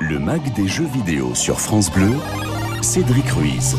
[0.00, 2.14] Le mag des jeux vidéo sur France Bleu,
[2.80, 3.76] Cédric Ruiz.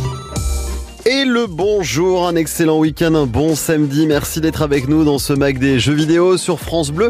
[1.05, 4.05] Et le bonjour, un excellent week-end, un bon samedi.
[4.05, 7.09] Merci d'être avec nous dans ce mag des jeux vidéo sur France Bleu.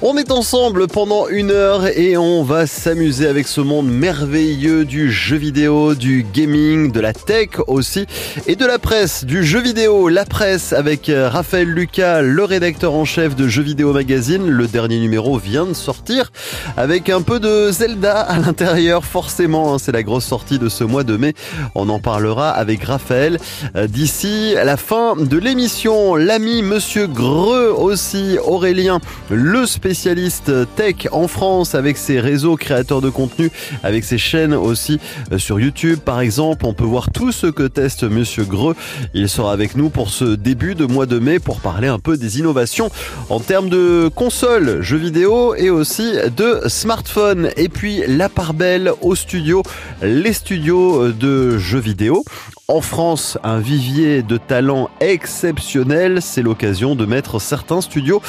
[0.00, 5.10] On est ensemble pendant une heure et on va s'amuser avec ce monde merveilleux du
[5.10, 8.06] jeu vidéo, du gaming, de la tech aussi
[8.46, 12.94] et de la presse, du jeu vidéo, la presse avec euh, Raphaël Lucas, le rédacteur
[12.94, 14.48] en chef de Jeux Vidéo Magazine.
[14.48, 16.30] Le dernier numéro vient de sortir
[16.76, 19.74] avec un peu de Zelda à l'intérieur, forcément.
[19.74, 21.34] Hein, c'est la grosse sortie de ce mois de mai.
[21.74, 23.31] On en parlera avec Raphaël.
[23.76, 26.16] Euh, d'ici la fin de l'émission.
[26.16, 29.00] L'ami Monsieur Greux aussi, Aurélien,
[29.30, 33.50] le spécialiste tech en France avec ses réseaux créateurs de contenu,
[33.82, 34.98] avec ses chaînes aussi
[35.32, 36.66] euh, sur YouTube par exemple.
[36.66, 38.76] On peut voir tout ce que teste Monsieur Greux.
[39.14, 42.16] Il sera avec nous pour ce début de mois de mai pour parler un peu
[42.16, 42.90] des innovations
[43.30, 47.50] en termes de consoles, jeux vidéo et aussi de smartphones.
[47.56, 49.62] Et puis la part belle au studio,
[50.02, 52.24] les studios de jeux vidéo.
[52.68, 58.20] En France, un vivier de talents exceptionnel, c'est l'occasion de mettre certains studios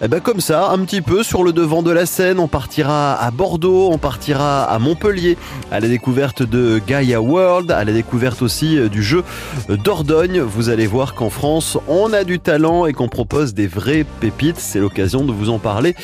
[0.00, 2.38] eh ben comme ça, un petit peu sur le devant de la scène.
[2.38, 5.36] On partira à Bordeaux, on partira à Montpellier,
[5.72, 9.24] à la découverte de Gaia World, à la découverte aussi euh, du jeu
[9.68, 10.40] Dordogne.
[10.40, 14.58] Vous allez voir qu'en France, on a du talent et qu'on propose des vraies pépites.
[14.58, 15.96] C'est l'occasion de vous en parler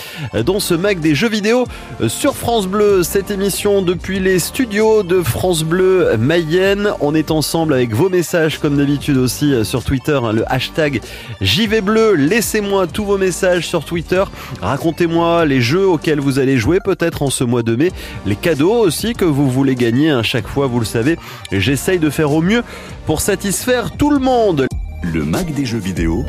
[0.45, 1.67] dans ce mag des jeux vidéo
[2.09, 3.03] sur France Bleu.
[3.03, 6.91] Cette émission depuis les studios de France Bleu Mayenne.
[7.01, 8.24] On est ensemble avec vos messages
[8.61, 11.01] comme d'habitude aussi euh, sur Twitter, hein, le hashtag
[11.41, 12.15] JV Bleu.
[12.15, 14.25] Laissez-moi tous vos messages sur Twitter.
[14.61, 17.93] Racontez-moi les jeux auxquels vous allez jouer peut-être en ce mois de mai,
[18.27, 21.19] les cadeaux aussi que vous voulez gagner à hein, chaque fois, vous le savez.
[21.53, 22.63] J'essaye de faire au mieux
[23.07, 24.67] pour satisfaire tout le monde.
[25.03, 26.25] Le mag des jeux vidéo,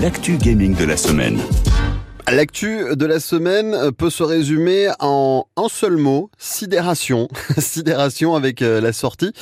[0.00, 1.38] l'actu gaming de la semaine.
[2.32, 7.28] L'actu de la semaine peut se résumer en un seul mot, sidération.
[7.58, 9.32] sidération avec euh, la sortie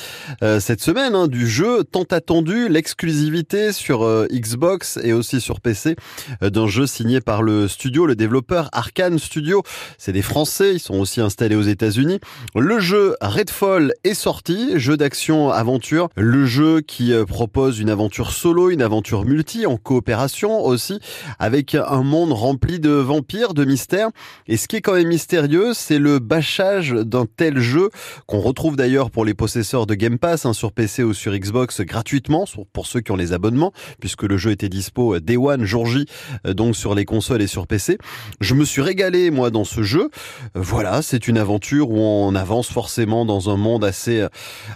[0.43, 5.61] euh, cette semaine hein, du jeu tant attendu, l'exclusivité sur euh, Xbox et aussi sur
[5.61, 5.95] PC
[6.41, 9.63] d'un jeu signé par le studio, le développeur Arkane Studio.
[9.97, 12.19] C'est des Français, ils sont aussi installés aux États-Unis.
[12.53, 18.69] Le jeu Redfall est sorti, jeu d'action aventure, le jeu qui propose une aventure solo,
[18.69, 20.99] une aventure multi en coopération aussi
[21.39, 24.09] avec un monde rempli de vampires, de mystères.
[24.47, 27.89] Et ce qui est quand même mystérieux, c'est le bâchage d'un tel jeu
[28.25, 31.81] qu'on retrouve d'ailleurs pour les possesseurs de Game Pass hein, sur PC ou sur Xbox
[31.81, 35.85] gratuitement pour ceux qui ont les abonnements, puisque le jeu était dispo Day One, jour
[35.85, 36.05] J,
[36.45, 37.97] euh, donc sur les consoles et sur PC.
[38.39, 40.09] Je me suis régalé moi dans ce jeu.
[40.55, 44.25] Voilà, c'est une aventure où on avance forcément dans un monde assez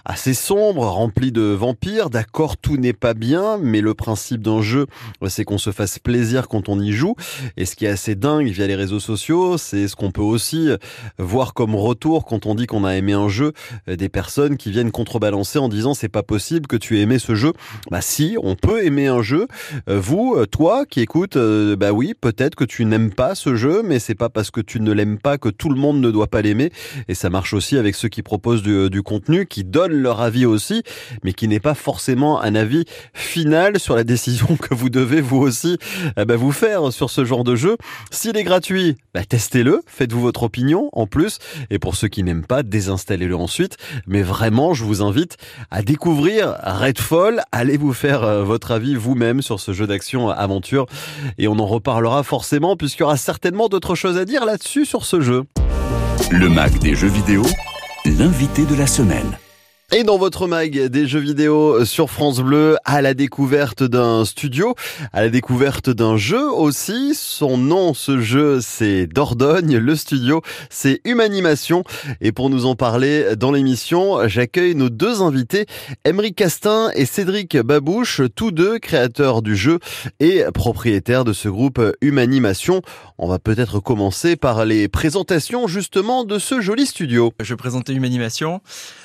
[0.05, 2.09] assez sombre, rempli de vampires.
[2.09, 4.87] D'accord, tout n'est pas bien, mais le principe d'un jeu,
[5.27, 7.15] c'est qu'on se fasse plaisir quand on y joue.
[7.57, 10.69] Et ce qui assez dingue via les réseaux sociaux, c'est ce qu'on peut aussi
[11.17, 13.53] voir comme retour quand on dit qu'on a aimé un jeu,
[13.87, 17.19] euh, des personnes qui viennent contrebalancer en disant c'est pas possible que tu aies aimé
[17.19, 17.53] ce jeu.
[17.91, 19.47] Bah si, on peut aimer un jeu.
[19.89, 23.81] Euh, vous, euh, toi qui écoutes, bah oui, peut-être que tu n'aimes pas ce jeu,
[23.83, 26.27] mais c'est pas parce que tu ne l'aimes pas que tout le monde ne doit
[26.27, 26.71] pas l'aimer.
[27.07, 30.45] Et ça marche aussi avec ceux qui proposent du, du contenu, qui donnent leur avis
[30.45, 30.83] aussi,
[31.23, 35.37] mais qui n'est pas forcément un avis final sur la décision que vous devez vous
[35.37, 35.77] aussi
[36.15, 37.76] bah, vous faire sur ce genre de jeu.
[38.11, 41.39] S'il est gratuit, bah, testez-le, faites-vous votre opinion en plus.
[41.69, 43.77] Et pour ceux qui n'aiment pas, désinstallez-le ensuite.
[44.05, 45.37] Mais vraiment, je vous invite
[45.71, 47.43] à découvrir Redfall.
[47.51, 50.85] Allez vous faire euh, votre avis vous-même sur ce jeu d'action aventure.
[51.37, 55.05] Et on en reparlera forcément puisqu'il y aura certainement d'autres choses à dire là-dessus sur
[55.05, 55.43] ce jeu.
[56.31, 57.43] Le Mac des jeux vidéo,
[58.05, 59.37] l'invité de la semaine.
[59.95, 64.75] Et dans votre mag des jeux vidéo sur France Bleu, à la découverte d'un studio,
[65.13, 67.15] à la découverte d'un jeu aussi.
[67.15, 69.77] Son nom, ce jeu, c'est Dordogne.
[69.77, 71.85] Le studio, c'est Humanimation.
[72.19, 75.67] Et pour nous en parler dans l'émission, j'accueille nos deux invités,
[76.03, 79.79] Emery Castin et Cédric Babouche, tous deux créateurs du jeu
[80.19, 82.81] et propriétaires de ce groupe Humanimation.
[83.17, 87.31] On va peut-être commencer par les présentations justement de ce joli studio.
[87.39, 88.59] Je présenter Humanimation.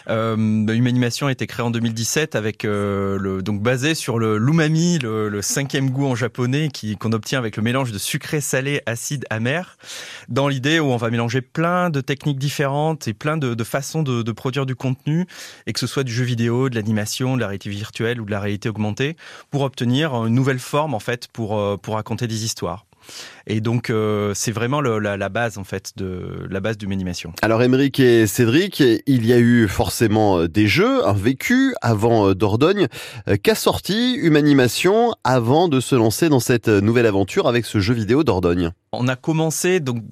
[0.08, 4.98] Euh, Humanimation a été créée en 2017 avec euh, le donc basé sur le l'umami,
[4.98, 9.24] le, cinquième goût en japonais qui qu'on obtient avec le mélange de sucré, salé, acide,
[9.30, 9.76] amer.
[10.28, 14.02] Dans l'idée où on va mélanger plein de techniques différentes et plein de, de façons
[14.02, 15.26] de, de, produire du contenu
[15.66, 18.30] et que ce soit du jeu vidéo, de l'animation, de la réalité virtuelle ou de
[18.30, 19.16] la réalité augmentée
[19.50, 22.86] pour obtenir une nouvelle forme en fait pour euh, pour raconter des histoires.
[23.46, 27.32] Et donc euh, c'est vraiment le, la, la, base en fait de la base d'Humanimation.
[27.42, 32.88] Alors Émeric et Cédric, il y a eu forcément des jeux, un vécu avant Dordogne.
[33.42, 38.24] Qu'a sorti Humanimation avant de se lancer dans cette nouvelle aventure avec ce jeu vidéo
[38.24, 38.72] Dordogne?
[38.94, 40.02] On a commencé donc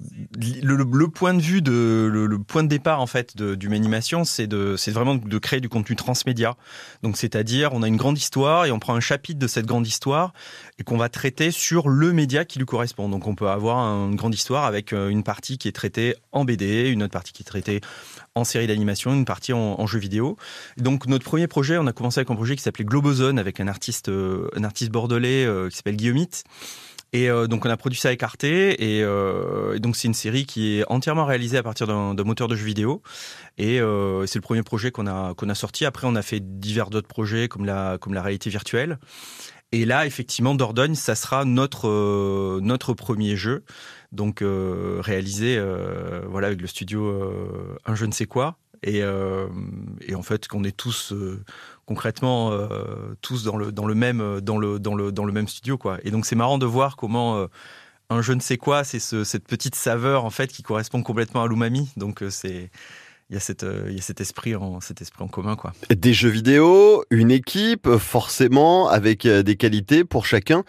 [0.63, 4.47] le, le, point de vue de le, point de départ en fait d'Humanimation, c'est
[4.91, 6.55] vraiment de créer du contenu transmédia.
[7.03, 9.85] Donc c'est-à-dire on a une grande histoire et on prend un chapitre de cette grande
[9.85, 10.33] histoire
[10.79, 13.07] et qu'on va traiter sur le média qui lui correspond.
[13.07, 16.45] Donc on peut avoir une grande histoire avec euh, une partie qui est traitée en
[16.45, 17.81] BD, une autre partie qui est traitée
[18.35, 20.37] en série d'animation, une partie en, jeu vidéo.
[20.77, 23.67] Donc notre premier projet, on a commencé avec un projet qui s'appelait Globozone avec un
[23.67, 26.43] artiste, euh, un artiste bordelais euh, qui s'appelle Guillaumite.
[27.13, 29.03] Et donc on a produit ça avec Arte et,
[29.79, 33.01] donc c'est une série qui est entièrement réalisée à partir d'un moteur de jeu vidéo
[33.57, 33.79] et
[34.27, 35.83] c'est le premier projet qu'on a qu'on a sorti.
[35.83, 38.97] Après on a fait divers d'autres projets comme la comme la réalité virtuelle.
[39.71, 43.63] Et là effectivement Dordogne ça sera notre euh, notre premier jeu
[44.11, 47.13] donc euh, réalisé euh, voilà avec le studio
[47.85, 49.01] un je ne sais quoi et,
[50.01, 51.13] et en fait qu'on est tous
[51.85, 52.51] concrètement
[53.21, 55.99] tous dans le dans le même dans le dans le dans le même studio quoi.
[56.03, 57.45] Et donc c'est marrant de voir comment
[58.09, 61.43] un je ne sais quoi, c'est ce, cette petite saveur en fait qui correspond complètement
[61.43, 61.91] à l'umami.
[61.95, 62.71] Donc c'est
[63.31, 65.73] il y a cette il y a cet esprit en cet esprit en commun quoi.
[65.89, 70.63] Des jeux vidéo, une équipe forcément avec des qualités pour chacun.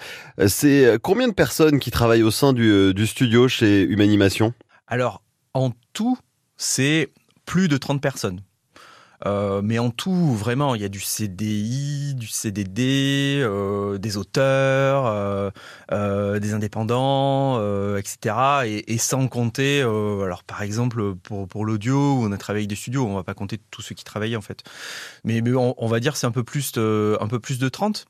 [0.47, 4.55] C'est combien de personnes qui travaillent au sein du, du studio chez Humanimation?
[4.87, 5.23] Alors
[5.55, 6.17] en tout,
[6.57, 7.13] c'est
[7.45, 8.41] plus de 30 personnes.
[9.27, 15.53] Euh, mais en tout, vraiment, il y a du CDI, du CDD, euh, des auteurs,
[15.93, 17.59] euh, des indépendants,
[17.97, 18.83] etc.
[18.87, 23.07] Et, sans compter, alors par exemple pour, pour l'audio, où on a travaillé des studios,
[23.07, 24.63] on va pas compter tous ceux qui travaillaient en fait.
[25.25, 27.69] Mais, mais on, on va dire c'est un peu plus de, un peu plus de
[27.69, 28.07] 30,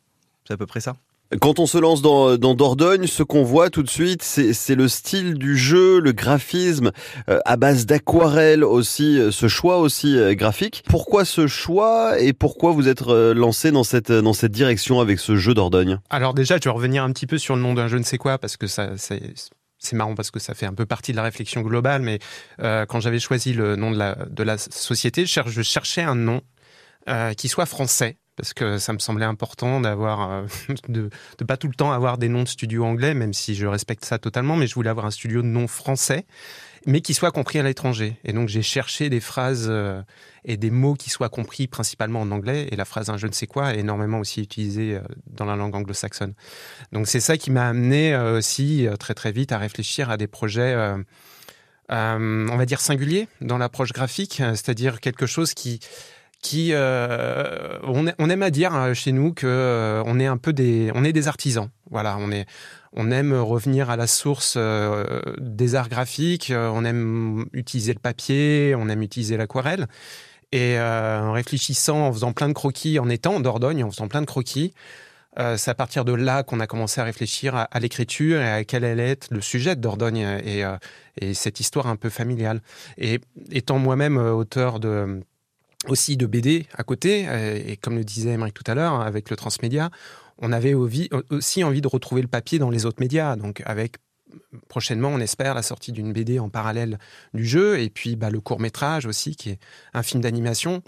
[0.46, 0.96] c'est à peu près ça.
[1.40, 5.34] Quand on se lance dans, Dordogne, ce qu'on voit tout de suite, c'est le style
[5.34, 6.92] du jeu, le graphisme
[7.28, 10.82] euh, à base d'aquarelle aussi, ce choix aussi euh, graphique.
[10.88, 15.18] Pourquoi ce choix et pourquoi vous êtes euh, lancé dans cette, dans cette direction avec
[15.18, 15.98] ce jeu Dordogne?
[16.10, 18.18] Alors déjà, je vais revenir un petit peu sur le nom d'un je ne sais
[18.18, 19.34] quoi parce que ça, c'est
[19.82, 22.20] c'est marrant parce que ça fait un peu partie de la réflexion globale, mais
[22.60, 26.40] euh, quand j'avais choisi le nom de la, de la société, je, cherchais un nom
[27.08, 30.46] euh, qui soit français parce que ça me semblait important d'avoir euh,
[30.88, 33.66] de, de pas tout le temps avoir des noms de studios anglais, même si je
[33.66, 36.24] respecte ça totalement, mais je voulais avoir un studio de nom français,
[36.86, 38.16] mais qui soit compris à l'étranger.
[38.24, 40.02] Et donc j'ai cherché des phrases euh,
[40.44, 42.68] et des mots qui soient compris principalement en anglais.
[42.70, 45.54] Et la phrase un je ne sais quoi est énormément aussi utilisée euh, dans la
[45.54, 46.34] langue anglo-saxonne.
[46.92, 50.74] Donc c'est ça qui m'a amené aussi très très vite à réfléchir à des projets.
[51.88, 55.80] On va dire singuliers dans l'approche graphique, c'est-à-dire quelque chose qui
[56.42, 60.52] qui euh, on, aime à dire euh, chez nous que euh, on est un peu
[60.52, 62.46] des on est des artisans voilà on est
[62.92, 68.00] on aime revenir à la source euh, des arts graphiques euh, on aime utiliser le
[68.00, 69.86] papier on aime utiliser l'aquarelle
[70.50, 74.08] et euh, en réfléchissant en faisant plein de croquis en étant en Dordogne en faisant
[74.08, 74.74] plein de croquis
[75.56, 78.84] c'est à partir de là qu'on a commencé à réfléchir à, l'écriture et à quel
[78.84, 80.62] allait être le sujet de Dordogne et,
[81.18, 82.60] et cette histoire un peu familiale.
[82.98, 83.18] Et
[83.50, 85.22] étant moi-même auteur de
[85.88, 87.26] aussi de BD à côté,
[87.66, 89.90] et comme le disait Émeric tout à l'heure, avec le transmédia,
[90.38, 93.96] on avait aussi envie de retrouver le papier dans les autres médias, donc avec
[94.68, 96.98] prochainement, on espère, la sortie d'une BD en parallèle
[97.34, 99.58] du jeu, et puis bah, le court métrage aussi, qui est
[99.94, 100.82] un film d'animation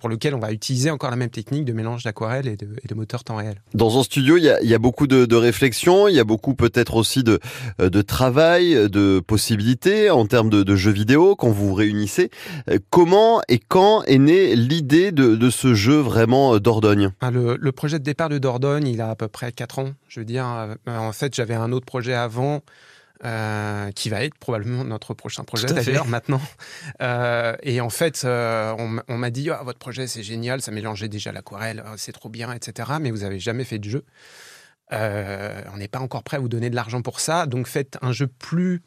[0.00, 2.88] pour lequel on va utiliser encore la même technique de mélange d'aquarelle et de, et
[2.88, 3.62] de moteur temps réel.
[3.74, 6.20] Dans un studio, il y a, il y a beaucoup de, de réflexion, il y
[6.20, 7.38] a beaucoup peut-être aussi de,
[7.78, 12.30] de travail, de possibilités en termes de, de jeux vidéo quand vous vous réunissez.
[12.90, 17.10] Comment et quand est née l'idée de, de ce jeu vraiment Dordogne?
[17.20, 19.90] Ah, le, le projet de départ de Dordogne, il a à peu près 4 ans.
[20.08, 20.46] Je veux dire,
[20.86, 22.62] en fait, j'avais un autre projet avant
[23.22, 26.40] euh, qui va être probablement notre prochain projet d'ailleurs maintenant.
[27.02, 30.70] Euh, et en fait, euh, on, on m'a dit oh, votre projet c'est génial, ça
[30.70, 32.92] mélangeait déjà l'aquarelle, c'est trop bien, etc.
[33.00, 34.04] Mais vous avez jamais fait de jeu.
[34.90, 38.12] On n'est pas encore prêt à vous donner de l'argent pour ça, donc faites un
[38.12, 38.82] jeu plus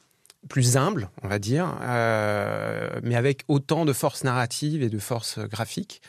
[0.49, 1.75] plus humble, on va dire,
[3.03, 6.01] mais avec autant de force narrative et de force graphique.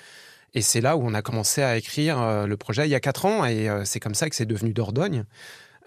[0.54, 3.26] Et c'est là où on a commencé à écrire le projet il y a quatre
[3.26, 5.24] ans, et c'est comme ça que c'est devenu Dordogne.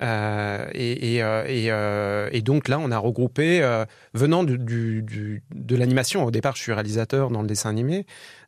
[0.01, 4.57] Euh, et, et, euh, et, euh, et, donc là, on a regroupé, euh, venant du,
[4.57, 8.05] du, du, de l'animation, au départ je suis réalisateur dans le dessin animé,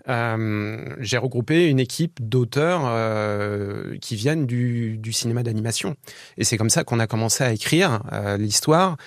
[0.08, 5.96] euh, j'ai regroupé une équipe d'auteurs euh, qui viennent du, cinéma d'animation.
[6.38, 8.02] Et c'est comme ça qu'on a commencé à écrire
[8.38, 8.98] l'histoire.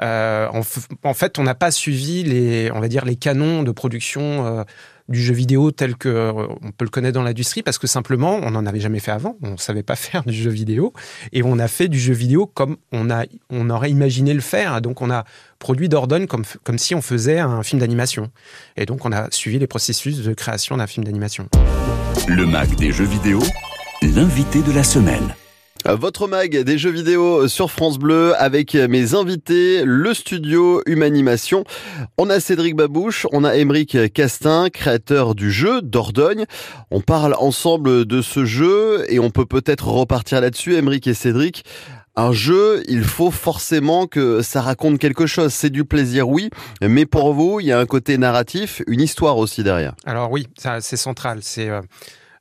[0.00, 0.60] En,
[1.04, 4.64] en, fait, on n'a pas suivi les, on va dire, les canons de production
[5.08, 6.32] du jeu vidéo tel que euh,
[6.62, 9.36] on peut le connaître dans l'industrie parce que simplement on n'en avait jamais fait avant,
[9.42, 10.92] on savait pas faire du jeu vidéo
[11.32, 14.80] et on a fait du jeu vidéo comme on a on aurait imaginé le faire.
[14.80, 15.24] Donc on a
[15.58, 18.30] produit Dordogne comme comme si on faisait un film d'animation.
[18.76, 21.48] Et donc on a suivi les processus de création d'un film d'animation.
[22.28, 23.40] Le Mac des jeux vidéo,
[24.02, 25.34] l'invité de la semaine.
[25.84, 31.64] Votre mag des jeux vidéo sur France Bleu avec mes invités, le studio Humanimation.
[32.18, 36.44] On a Cédric Babouche, on a Émeric Castin, créateur du jeu Dordogne.
[36.92, 41.64] On parle ensemble de ce jeu et on peut peut-être repartir là-dessus, Émeric et Cédric.
[42.14, 45.52] Un jeu, il faut forcément que ça raconte quelque chose.
[45.52, 49.36] C'est du plaisir, oui, mais pour vous, il y a un côté narratif, une histoire
[49.36, 49.94] aussi derrière.
[50.04, 51.80] Alors oui, c'est central, c'est euh,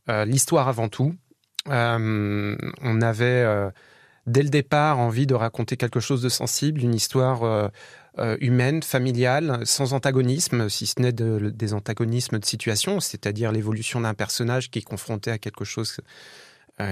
[0.09, 1.15] euh, l'histoire avant tout.
[1.69, 3.69] Euh, on avait euh,
[4.25, 9.61] dès le départ envie de raconter quelque chose de sensible, une histoire euh, humaine, familiale,
[9.65, 14.83] sans antagonisme, si ce n'est des antagonismes de situation, c'est-à-dire l'évolution d'un personnage qui est
[14.83, 15.97] confronté à quelque chose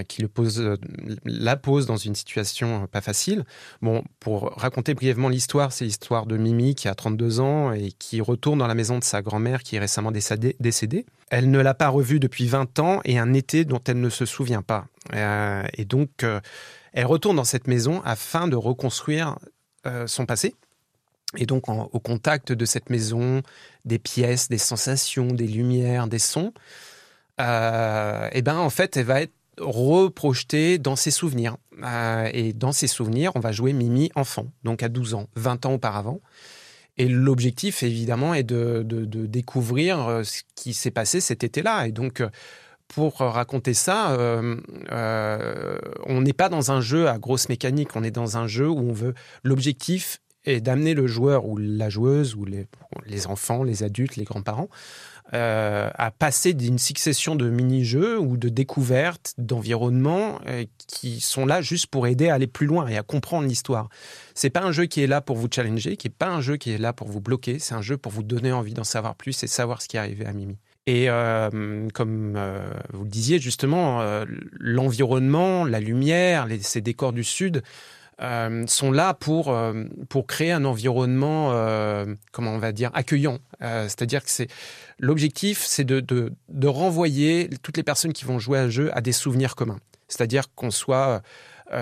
[0.07, 0.77] qui le pose,
[1.25, 3.45] la pose dans une situation pas facile.
[3.81, 8.21] Bon, pour raconter brièvement l'histoire, c'est l'histoire de Mimi qui a 32 ans et qui
[8.21, 11.05] retourne dans la maison de sa grand-mère qui est récemment décédée.
[11.29, 14.25] Elle ne l'a pas revue depuis 20 ans et un été dont elle ne se
[14.25, 14.85] souvient pas.
[15.13, 16.39] Euh, et donc, euh,
[16.93, 19.37] elle retourne dans cette maison afin de reconstruire
[19.85, 20.55] euh, son passé.
[21.37, 23.43] Et donc, au contact de cette maison,
[23.85, 26.53] des pièces, des sensations, des lumières, des sons,
[27.37, 31.57] et ben en fait, elle va être reprojetée dans ses souvenirs.
[32.33, 35.73] et dans ses souvenirs, on va jouer Mimi enfant, donc à 12 ans, 20 ans
[35.73, 36.21] auparavant.
[36.99, 41.87] Et l'objectif, évidemment, est de, découvrir euh, ce qui s'est passé cet été-là.
[41.87, 42.29] Et donc, euh,
[42.89, 44.57] pour raconter ça, euh,
[46.05, 48.79] on n'est pas dans un jeu à grosse mécanique, on est dans un jeu où
[48.79, 49.13] on veut.
[49.43, 54.69] L'objectif est d'amener le joueur ou la joueuse ou les enfants, les adultes, les grands-parents
[55.33, 61.61] euh, à passer d'une succession de mini-jeux ou de découvertes, d'environnements euh, qui sont là
[61.61, 63.89] juste pour aider à aller plus loin et à comprendre l'histoire.
[64.33, 66.57] C'est pas un jeu qui est là pour vous challenger, qui est pas un jeu
[66.57, 69.13] qui est là pour vous bloquer, c'est un jeu pour vous donner envie d'en savoir
[69.13, 70.57] plus et savoir ce qui est arrivé à Mimi.
[70.87, 72.39] Et euh, comme
[72.93, 74.01] vous le disiez justement,
[74.59, 77.61] l'environnement, la lumière, ces décors du Sud,
[78.21, 83.39] euh, sont là pour, euh, pour créer un environnement, euh, comment on va dire, accueillant.
[83.61, 84.29] C'est-à-dire que
[84.99, 88.89] l'objectif, c'est de, de, de, renvoyer toutes les personnes qui vont jouer à un jeu
[88.95, 89.79] à des souvenirs communs.
[90.07, 91.21] C'est-à-dire qu'on soit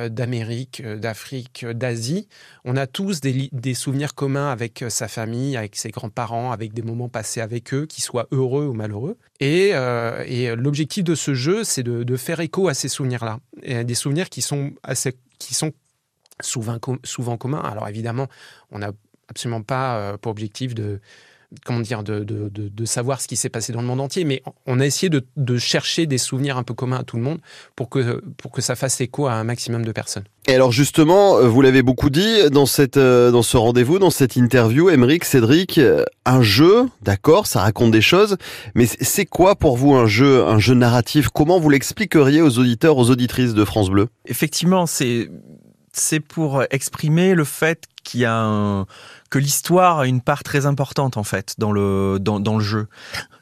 [0.10, 2.28] d'Amérique, d'Afrique, d'Asie,
[2.66, 6.82] on a tous des, des, souvenirs communs avec sa famille, avec ses grands-parents, avec des
[6.82, 9.18] moments passés avec eux, qu'ils soient heureux ou malheureux.
[9.40, 9.74] Et,
[10.26, 13.96] et l'objectif de ce jeu, c'est de, de, faire écho à ces souvenirs-là, et des
[13.96, 15.72] souvenirs qui sont assez, qui sont
[16.42, 17.60] souvent, souvent commun.
[17.60, 18.28] Alors évidemment,
[18.72, 18.92] on n'a
[19.30, 21.00] absolument pas euh, pour objectif de
[21.64, 24.44] comment dire de, de, de, savoir ce qui s'est passé dans le monde entier, mais
[24.66, 27.40] on a essayé de, de, chercher des souvenirs un peu communs à tout le monde
[27.74, 30.26] pour que pour que ça fasse écho à un maximum de personnes.
[30.48, 34.10] Et alors justement, euh, vous l'avez beaucoup dit dans cette euh, dans ce rendez-vous, dans
[34.10, 35.80] cette interview, Émeric, Cédric,
[36.26, 38.36] un jeu, d'accord, ça raconte des choses,
[38.76, 41.30] mais c'est quoi pour vous un jeu, un jeu narratif?
[41.30, 44.10] Comment vous l'expliqueriez aux auditeurs, aux auditrices de France Bleu?
[44.26, 45.30] Effectivement, c'est
[46.00, 48.86] c'est pour exprimer le fait qu'il y a
[49.30, 52.88] que l'histoire a une part très importante en fait dans le dans le jeu.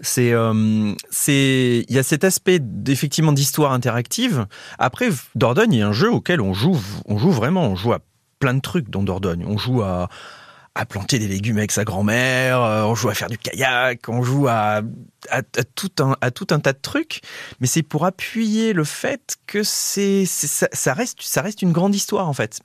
[0.01, 4.47] C'est euh, c'est il y a cet aspect effectivement d'histoire interactive.
[4.79, 7.93] Après Dordogne, il y a un jeu auquel on joue on joue vraiment, on joue
[7.93, 7.99] à
[8.39, 9.45] plein de trucs dans Dordogne.
[9.47, 10.09] On joue à
[10.77, 14.21] à planter des légumes avec sa grand-mère, euh, on joue à faire du kayak, on
[14.23, 14.81] joue à,
[15.29, 17.21] à, tout, un, à tout un tas de trucs,
[17.59, 22.27] mais c'est pour appuyer le fait que c'est, ça, reste, ça reste une grande histoire
[22.27, 22.59] en fait.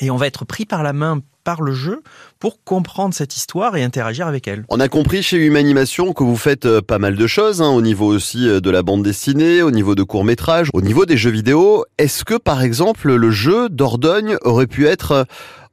[0.00, 2.02] Et on va être pris par la main par le jeu
[2.38, 4.64] pour comprendre cette histoire et interagir avec elle.
[4.68, 7.80] On a compris chez Humanimation que vous faites euh, pas mal de choses, hein, au
[7.80, 11.16] niveau aussi euh, de la bande dessinée, au niveau de court métrage, au niveau des
[11.16, 11.84] jeux vidéo.
[11.98, 15.26] Est-ce que par exemple le jeu d'Ordogne aurait pu être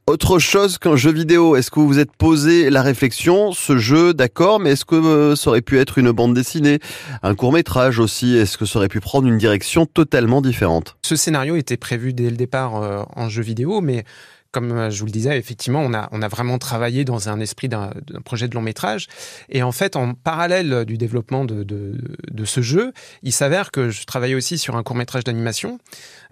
[0.08, 1.54] autre chose qu'un jeu vidéo.
[1.54, 5.36] Est-ce que vous vous êtes posé la réflexion, ce jeu, d'accord, mais est-ce que euh,
[5.36, 6.78] ça aurait pu être une bande dessinée,
[7.22, 10.96] un court métrage aussi Est-ce que ça aurait pu prendre une direction totalement différente?
[11.02, 14.04] Ce scénario était prévu dès le départ euh, en jeu vidéo, mais
[14.50, 17.40] comme euh, je vous le disais, effectivement, on a, on a vraiment travaillé dans un
[17.40, 17.92] esprit d'un
[18.24, 19.06] projet de long métrage.
[19.48, 24.04] Et en fait, en parallèle du développement de, de, ce jeu, il s'avère que je
[24.04, 25.78] travaillais aussi sur un court métrage d'animation.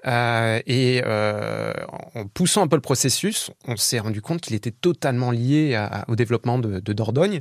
[0.06, 1.72] Euh, et euh,
[2.14, 6.16] en poussant un peu le processus, on s'est rendu compte qu'il était totalement lié au
[6.16, 7.40] développement de, Dordogne.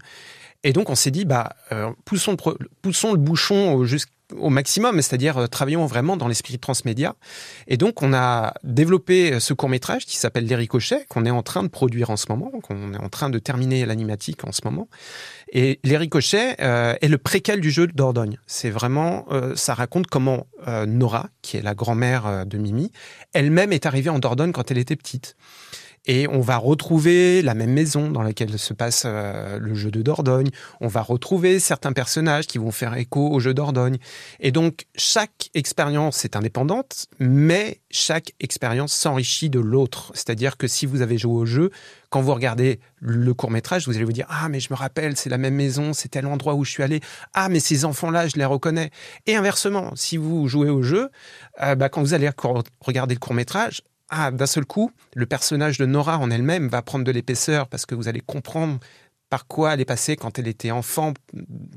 [0.63, 1.55] Et donc on s'est dit, bah,
[2.03, 3.75] poussons, le, poussons le bouchon
[4.37, 7.15] au maximum, c'est-à-dire euh, travaillons vraiment dans l'esprit transmédia.
[7.67, 11.43] Et donc, on a développé ce court métrage qui s'appelle Les Ricochets, qu'on est en
[11.43, 14.61] train de produire en ce moment, qu'on est en train de terminer l'animatique en ce
[14.65, 14.87] moment.
[15.51, 18.39] Et Les Ricochets euh, est le préquel du jeu de Dordogne.
[18.47, 20.47] C'est vraiment, euh, ça raconte comment
[20.87, 22.91] Nora, qui est la grand-mère de Mimi,
[23.33, 25.35] elle-même est arrivée en Dordogne quand elle était petite.
[26.07, 30.01] Et on va retrouver la même maison dans laquelle se passe euh, le jeu de
[30.01, 30.49] Dordogne.
[30.81, 33.97] On va retrouver certains personnages qui vont faire écho au jeu Dordogne.
[34.39, 40.11] Et donc, chaque expérience est indépendante, mais chaque expérience s'enrichit de l'autre.
[40.13, 41.71] C'est-à-dire que si vous avez joué au jeu,
[42.09, 45.17] quand vous regardez le court métrage, vous allez vous dire ah mais je me rappelle,
[45.17, 47.01] c'est la même maison, c'est tel endroit où je suis allé.
[47.33, 48.91] Ah mais ces enfants-là, je les reconnais.
[49.25, 51.09] Et inversement, si vous jouez au jeu,
[51.61, 52.29] euh, bah, quand vous allez
[52.81, 56.81] regarder le court métrage, ah, d'un seul coup, le personnage de Nora en elle-même va
[56.81, 58.79] prendre de l'épaisseur parce que vous allez comprendre
[59.29, 61.13] par quoi elle est passée quand elle était enfant,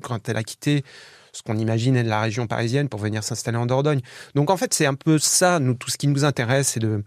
[0.02, 0.84] quand elle a quitté
[1.32, 4.00] ce qu'on imagine être la région parisienne pour venir s'installer en Dordogne.
[4.34, 7.02] Donc en fait, c'est un peu ça, nous, tout ce qui nous intéresse, c'est de,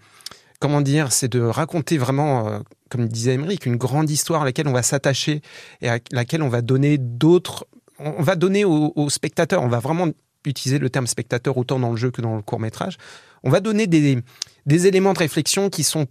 [0.60, 2.60] comment dire, c'est de raconter vraiment, euh,
[2.90, 5.42] comme disait Émeric, une grande histoire à laquelle on va s'attacher
[5.82, 7.68] et à laquelle on va donner d'autres,
[8.00, 10.08] on va donner aux spectateurs, on va vraiment
[10.46, 12.98] utiliser le terme spectateur autant dans le jeu que dans le court métrage,
[13.44, 16.08] on va donner des, éléments de réflexion qui sont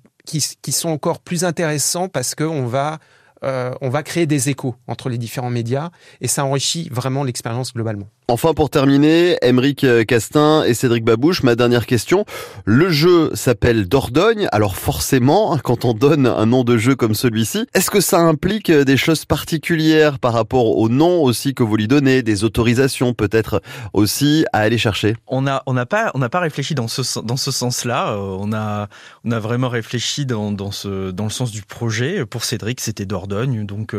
[0.85, 2.99] encore plus intéressants parce qu'on va
[3.45, 7.73] euh, on va créer des échos entre les différents médias et ça enrichit vraiment l'expérience
[7.73, 8.07] globalement.
[8.31, 12.25] Enfin, pour terminer, Émeric euh, Castin et Cédric Babouche, ma dernière question.
[12.65, 17.67] Le jeu s'appelle Dordogne, alors forcément, quand on donne un nom de jeu comme celui-ci,
[17.75, 21.75] est-ce que ça implique euh, des choses particulières par rapport au nom aussi que vous
[21.75, 23.63] lui donnez, des autorisations peut-être
[23.95, 25.17] aussi à aller chercher?
[25.27, 28.17] On n'a on pas on n'a pas réfléchi dans ce dans ce sens-là.
[28.17, 28.89] On a
[29.25, 32.25] on a vraiment réfléchi dans dans ce dans le sens du projet.
[32.27, 33.95] Pour Cédric, c'était Dordogne, donc.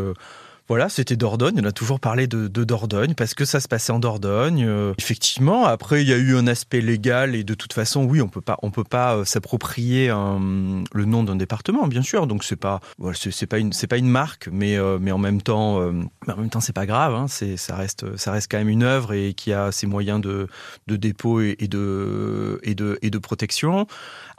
[0.72, 1.60] Voilà, c'était Dordogne.
[1.62, 4.64] On a toujours parlé de, Dordogne parce que ça se passait en Dordogne.
[4.66, 8.22] Euh, effectivement, après il y a eu un aspect légal et de toute façon, oui,
[8.22, 12.26] on peut pas, peut pas euh, s'approprier le nom d'un département, bien sûr.
[12.26, 16.36] Donc c'est pas, pas une, pas une marque, mais euh, mais en même temps, en
[16.38, 17.16] même temps, c'est pas grave.
[17.16, 20.48] Hein, ça reste, ça reste quand même une œuvre et qui a ses moyens de,
[20.88, 23.88] de dépôt et, de et de et de protection.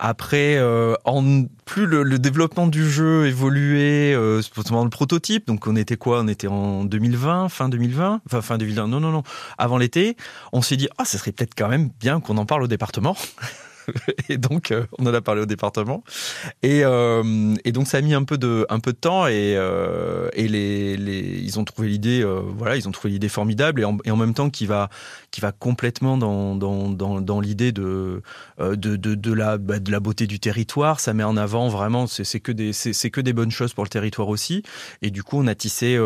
[0.05, 0.61] Après,
[1.05, 4.43] en plus le, développement du jeu évoluait, euh,
[4.83, 5.47] le prototype.
[5.47, 6.23] Donc on était quoi?
[6.23, 9.23] On était en 2020, fin 2020, enfin fin 2020, non, non, non,
[9.59, 10.17] avant l'été,
[10.53, 13.17] on s'est dit, ah, ça serait peut-être quand même bien qu'on en parle au département.
[14.29, 16.05] et donc euh, on en a parlé au département.
[16.63, 19.55] Et, euh, et, donc ça a mis un peu de un peu de temps et,
[19.57, 23.85] euh, et les, les, ils ont trouvé l'idée voilà ils ont trouvé l'idée formidable et
[23.85, 24.89] en, même temps qui va
[25.31, 28.23] qui va complètement dans dans, dans, dans l'idée de,
[28.59, 31.01] de, de de la bah, de la beauté du territoire.
[31.01, 33.91] Ça met en avant vraiment c'est que des c'est que des bonnes choses pour le
[33.91, 34.63] territoire aussi.
[35.03, 35.99] Et du coup on a tissé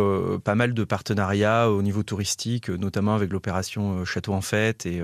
[0.44, 5.02] pas mal de partenariats au niveau touristique notamment avec l'opération Château en fête et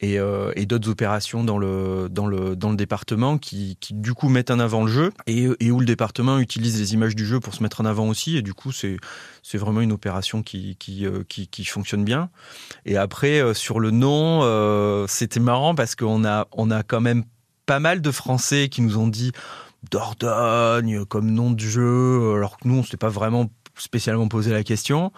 [0.00, 4.14] et, euh, et d'autres opérations dans le, dans le, dans le département qui, qui, du
[4.14, 7.40] coup mettent en avant le jeu et, où le département utilise les images du jeu
[7.40, 8.36] pour se mettre en avant aussi.
[8.36, 8.98] Et du coup c'est
[9.54, 12.30] vraiment une opération qui euh, qui, qui fonctionne bien.
[12.86, 17.24] Et après euh, sur le nom c'était marrant parce qu'on a on a quand même
[17.66, 19.32] pas mal de Français qui nous ont dit
[19.90, 24.62] Dordogne comme nom de jeu alors que nous on s'était pas vraiment spécialement posé la
[24.62, 25.12] question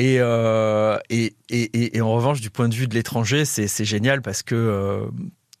[0.00, 4.42] euh, et, et, et, en revanche, du point de vue de l'étranger, c'est génial parce
[4.42, 5.06] que euh,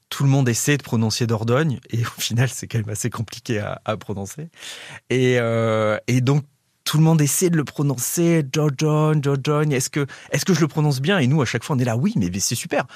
[0.08, 3.58] tout le monde essaie de prononcer Dordogne et au final, c'est quand même assez compliqué
[3.58, 4.48] à, à prononcer.
[5.10, 6.44] Et, euh, et donc,
[6.84, 10.68] tout le monde essaie de le prononcer, Jojon, Jojon, est-ce que, est-ce que je le
[10.68, 11.18] prononce bien?
[11.18, 12.86] Et nous, à chaque fois, on est là, oui, mais, c'est super.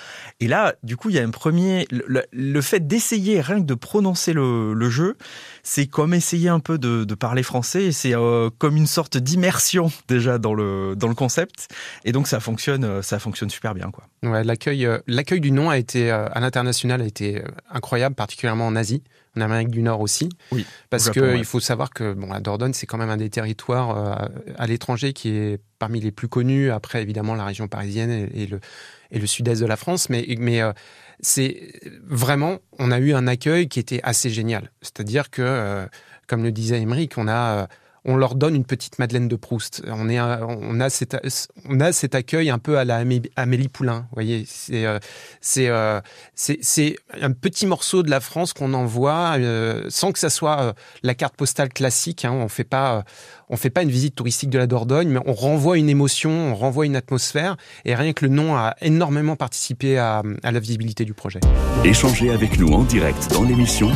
[0.40, 3.74] Et là, du coup, il y a un premier, le, fait d'essayer rien que de
[3.74, 5.16] prononcer le, jeu,
[5.62, 10.38] c'est comme essayer un peu de, parler français, c'est euh, comme une sorte d'immersion déjà
[10.38, 11.68] dans le, dans le concept.
[12.04, 14.04] Et donc, ça fonctionne, euh, ça fonctionne super bien, quoi.
[14.22, 18.76] Ouais, l'accueil, euh, l'accueil du nom a été, à l'international, a été incroyable, particulièrement en
[18.76, 19.02] Asie
[19.36, 20.28] en Amérique du Nord aussi.
[20.52, 20.66] Oui.
[20.90, 24.28] Parce qu'il faut savoir que bon, la Dordogne, c'est quand même un des territoires euh,
[24.58, 28.60] à l'étranger qui est parmi les plus connus, après évidemment la région parisienne et, le,
[29.10, 30.08] et le sud-est de la France.
[30.08, 30.72] Mais, mais euh,
[31.20, 31.72] c'est
[32.04, 34.70] vraiment, on a eu un accueil qui était assez génial.
[34.80, 35.86] C'est-à-dire que, euh,
[36.26, 37.68] comme le disait Émeric, on a
[38.06, 39.82] on leur donne une petite Madeleine de Proust.
[39.86, 41.16] On, est, on, a, cet,
[41.68, 43.02] on a cet accueil un peu à la
[43.36, 44.06] Amélie Poulain.
[44.10, 44.98] Vous voyez, c'est euh,
[45.58, 46.00] euh,
[46.34, 50.74] c'est c'est un petit morceau de la France qu'on envoie euh, sans que ça soit
[51.02, 52.24] la carte postale classique.
[52.24, 52.32] Hein.
[52.32, 53.04] On fait pas
[53.48, 56.54] on fait pas une visite touristique de la Dordogne, mais on renvoie une émotion, on
[56.54, 57.56] renvoie une atmosphère.
[57.84, 61.40] Et rien que le nom a énormément participé à, à la visibilité du projet.
[61.84, 63.90] Échangez avec nous en direct dans l'émission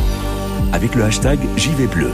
[0.73, 2.11] avec le hashtag JV Bleu.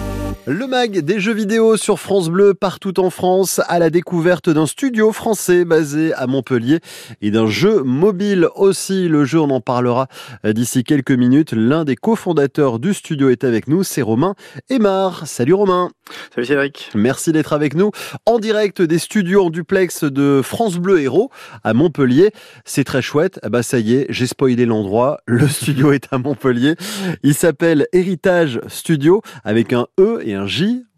[0.49, 4.67] Le mag des jeux vidéo sur France Bleu partout en France à la découverte d'un
[4.67, 6.79] studio français basé à Montpellier
[7.21, 9.09] et d'un jeu mobile aussi.
[9.09, 10.07] Le jeu, on en parlera
[10.45, 11.53] d'ici quelques minutes.
[11.53, 14.37] L'un des cofondateurs du studio est avec nous, c'est Romain
[14.71, 15.27] Aymar.
[15.27, 15.91] Salut Romain.
[16.33, 16.91] Salut Cédric.
[16.95, 17.91] Merci d'être avec nous
[18.25, 21.33] en direct des studios en duplex de France Bleu Héros
[21.65, 22.31] à Montpellier.
[22.65, 23.41] C'est très chouette.
[23.49, 25.19] Bah ça y est, j'ai spoilé l'endroit.
[25.27, 26.77] Le studio est à Montpellier.
[27.25, 30.36] Il s'appelle Héritage Studio avec un E et un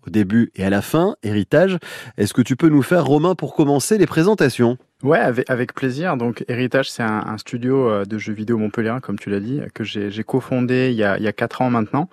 [0.06, 1.78] Au début et à la fin, héritage.
[2.16, 4.78] Est-ce que tu peux nous faire, Romain, pour commencer les présentations?
[5.04, 6.16] Ouais, avec, avec, plaisir.
[6.16, 9.60] Donc, Héritage, c'est un, un, studio euh, de jeux vidéo montpellier, comme tu l'as dit,
[9.72, 12.08] que j'ai cofondé il y a, il y a quatre ans maintenant.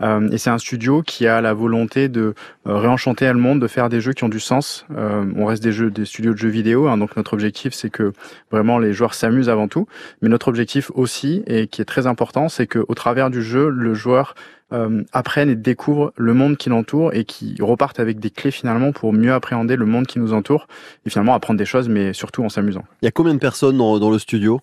[0.00, 2.32] Euh, et c'est un studio qui a la volonté de
[2.66, 4.86] euh, réenchanter le monde, de faire des jeux qui ont du sens.
[4.96, 7.90] Euh, on reste des jeux, des studios de jeux vidéo, hein, donc notre objectif, c'est
[7.90, 8.14] que
[8.50, 9.86] vraiment les joueurs s'amusent avant tout.
[10.22, 13.68] Mais notre objectif aussi, et qui est très important, c'est que au travers du jeu,
[13.68, 14.34] le joueur
[14.72, 15.02] euh,
[15.36, 19.32] et découvrent le monde qui l'entoure et qui repartent avec des clés finalement pour mieux
[19.32, 20.68] appréhender le monde qui nous entoure
[21.04, 22.84] et finalement apprendre des choses, mais surtout en s'amusant.
[23.02, 24.60] Il y a combien de personnes dans, dans le studio?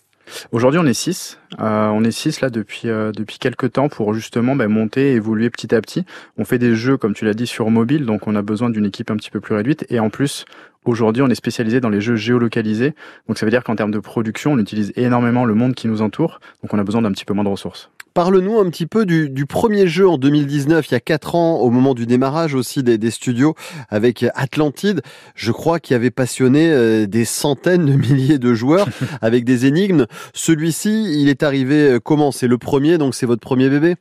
[0.51, 1.39] Aujourd'hui, on est six.
[1.59, 5.15] Euh, on est six là depuis euh, depuis quelques temps pour justement bah, monter, et
[5.15, 6.05] évoluer petit à petit.
[6.37, 8.85] On fait des jeux, comme tu l'as dit, sur mobile, donc on a besoin d'une
[8.85, 9.85] équipe un petit peu plus réduite.
[9.89, 10.45] Et en plus,
[10.87, 12.93] aujourd'hui, on est spécialisé dans les jeux géolocalisés.
[13.27, 16.01] Donc ça veut dire qu'en termes de production, on utilise énormément le monde qui nous
[16.01, 16.39] entoure.
[16.63, 17.89] Donc on a besoin d'un petit peu moins de ressources.
[18.17, 21.57] Parle-nous un petit peu du, du, premier jeu en 2019, il y a quatre ans,
[21.57, 23.53] au moment du démarrage aussi des, des studios
[23.89, 25.03] avec Atlantide.
[25.35, 28.87] Je crois qu'il avait passionné euh, des centaines de milliers de joueurs
[29.21, 30.07] avec des énigmes.
[30.33, 32.31] Celui-ci, il est arrivé euh, comment?
[32.31, 33.97] C'est le premier, donc c'est votre premier bébé?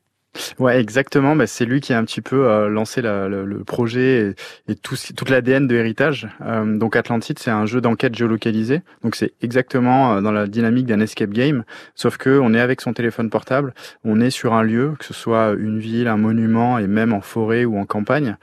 [0.58, 1.36] Ouais, exactement.
[1.36, 4.34] Bah, c'est lui qui a un petit peu euh, lancé la, le, le, projet
[4.68, 6.28] et, et tout, toute l'ADN de Héritage.
[6.42, 8.82] Euh, donc Atlantide, c'est un jeu d'enquête géolocalisé.
[9.02, 12.80] Donc c'est exactement euh, dans la dynamique d'un escape game, sauf que on est avec
[12.80, 16.78] son téléphone portable, on est sur un lieu, que ce soit une ville, un monument,
[16.78, 18.36] et même en forêt ou en campagne,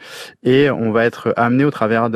[0.44, 2.10] et on va être amené au travers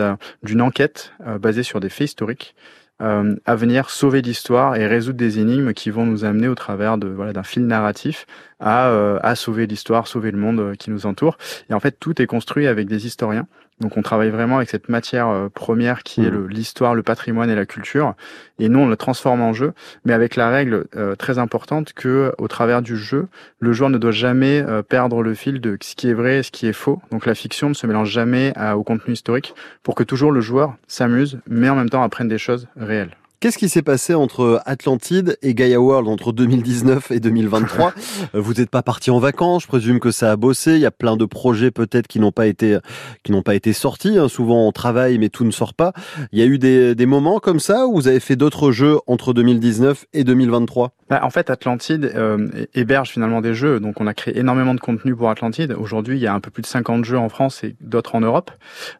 [0.44, 2.56] d'une enquête euh, basée sur des faits historiques
[3.02, 6.98] euh, à venir sauver l'histoire et résoudre des énigmes qui vont nous amener au travers
[6.98, 8.26] de voilà d'un fil narratif
[8.60, 11.38] à, euh, à sauver l'histoire, sauver le monde euh, qui nous entoure.
[11.70, 13.48] Et en fait, tout est construit avec des historiens.
[13.80, 16.48] Donc on travaille vraiment avec cette matière euh, première qui est mmh.
[16.48, 18.16] l'histoire, le, le, patrimoine et la culture.
[18.58, 22.34] Et nous, on le transforme en jeu, mais avec la règle euh, très importante que
[22.40, 23.28] au travers du jeu,
[23.60, 26.44] le joueur ne doit jamais euh, perdre le fil de ce qui est vrai et
[26.44, 27.00] ce qui est faux.
[27.12, 30.42] Donc la fiction ne se mélange jamais à, au contenu historique pour que toujours le
[30.42, 33.16] joueur s'amuse, mais en même temps apprenne des choses réelles.
[33.40, 37.94] Qu'est-ce qui s'est passé entre Atlantide et Gaia World entre 2019 et 2023
[38.34, 40.74] Vous n'êtes pas parti en vacances, je présume que ça a bossé.
[40.74, 42.80] Il y a plein de projets peut-être qui n'ont pas été
[43.22, 44.18] qui n'ont pas été sortis.
[44.18, 44.28] Hein.
[44.28, 45.94] Souvent on travaille mais tout ne sort pas.
[46.32, 48.98] Il y a eu des, des moments comme ça où vous avez fait d'autres jeux
[49.06, 53.80] entre 2019 et 2023 bah, En fait, Atlantide euh, héberge finalement des jeux.
[53.80, 55.76] Donc on a créé énormément de contenu pour Atlantide.
[55.78, 58.22] Aujourd'hui, il y a un peu plus de 50 jeux en France et d'autres en
[58.22, 58.50] Europe.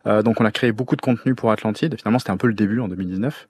[0.06, 1.96] Euh, donc on a créé beaucoup de contenu pour Atlantide.
[1.98, 3.48] Finalement, c'était un peu le début en 2019.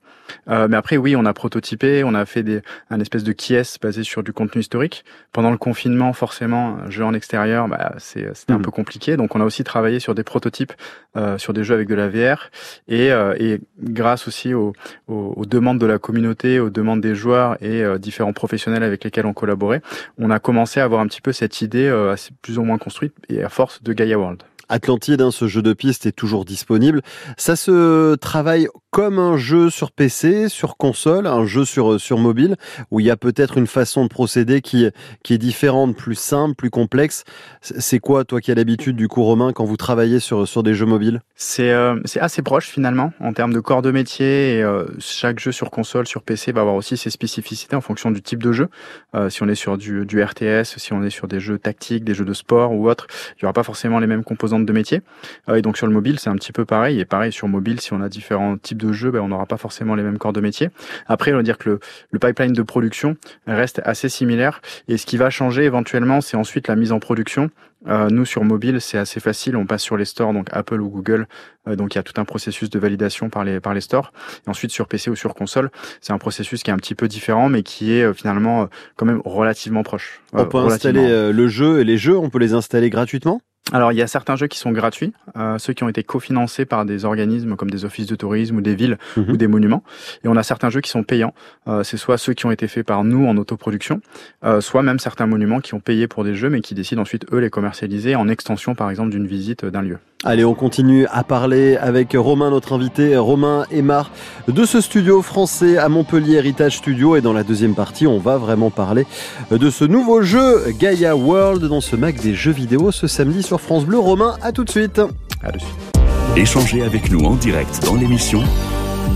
[0.48, 3.56] Euh, mais après, oui, on a prototypé, on a fait des, un espèce de qui
[3.82, 5.04] basé sur du contenu historique.
[5.32, 8.56] Pendant le confinement, forcément, un jeu en extérieur, bah, c'était mmh.
[8.56, 9.16] un peu compliqué.
[9.16, 10.72] Donc, on a aussi travaillé sur des prototypes,
[11.16, 12.50] euh, sur des jeux avec de la VR.
[12.88, 14.72] Et, euh, et grâce aussi aux,
[15.08, 19.04] aux, aux, demandes de la communauté, aux demandes des joueurs et euh, différents professionnels avec
[19.04, 19.82] lesquels on collaborait,
[20.18, 22.78] on a commencé à avoir un petit peu cette idée euh, assez plus ou moins
[22.78, 24.42] construite et à force de Gaia World.
[24.68, 27.00] Atlantide, hein, ce jeu de piste est toujours disponible.
[27.36, 32.56] Ça se travaille comme un jeu sur PC, sur console, un jeu sur, sur mobile,
[32.90, 34.88] où il y a peut-être une façon de procéder qui,
[35.22, 37.22] qui est différente, plus simple, plus complexe.
[37.60, 40.74] C'est quoi, toi qui as l'habitude du coup, Romain, quand vous travaillez sur, sur des
[40.74, 41.20] jeux mobiles?
[41.36, 44.56] C'est euh, assez proche finalement, en termes de corps de métier.
[44.56, 48.10] Et, euh, chaque jeu sur console, sur PC va avoir aussi ses spécificités en fonction
[48.10, 48.68] du type de jeu.
[49.14, 52.02] Euh, si on est sur du, du RTS, si on est sur des jeux tactiques,
[52.02, 53.06] des jeux de sport ou autre,
[53.36, 55.02] il n'y aura pas forcément les mêmes composantes de métier.
[55.48, 56.98] Euh, et donc sur le mobile, c'est un petit peu pareil.
[56.98, 59.56] Et pareil, sur mobile, si on a différents types de jeux, ben, on n'aura pas
[59.56, 60.70] forcément les mêmes corps de métier.
[61.06, 64.60] Après, on va dire que le, le, pipeline de production reste assez similaire.
[64.88, 67.50] Et ce qui va changer éventuellement, c'est ensuite la mise en production.
[67.86, 69.56] Euh, nous, sur mobile, c'est assez facile.
[69.56, 71.28] On passe sur les stores, donc Apple ou Google.
[71.68, 74.12] Euh, donc, il y a tout un processus de validation par les, par les stores.
[74.46, 75.70] Et ensuite, sur PC ou sur console,
[76.00, 78.66] c'est un processus qui est un petit peu différent, mais qui est euh, finalement euh,
[78.96, 80.20] quand même relativement proche.
[80.32, 83.40] On peut installer le jeu et les jeux, on peut les installer gratuitement?
[83.72, 86.64] Alors, il y a certains jeux qui sont gratuits, euh, ceux qui ont été cofinancés
[86.64, 89.30] par des organismes comme des offices de tourisme ou des villes mmh.
[89.30, 89.82] ou des monuments.
[90.24, 91.34] Et on a certains jeux qui sont payants.
[91.66, 94.00] Euh, c'est soit ceux qui ont été faits par nous en autoproduction,
[94.44, 97.26] euh, soit même certains monuments qui ont payé pour des jeux mais qui décident ensuite,
[97.32, 99.98] eux, les commercialiser en extension, par exemple, d'une visite d'un lieu.
[100.24, 104.10] Allez, on continue à parler avec Romain, notre invité, Romain Aymar,
[104.48, 107.14] de ce studio français à Montpellier Héritage Studio.
[107.14, 109.06] Et dans la deuxième partie, on va vraiment parler
[109.52, 113.60] de ce nouveau jeu Gaia World dans ce Mac des jeux vidéo ce samedi sur
[113.60, 114.00] France Bleu.
[114.00, 115.00] Romain, à tout de suite.
[115.40, 115.92] À de suite.
[116.36, 118.42] Échangez avec nous en direct dans l'émission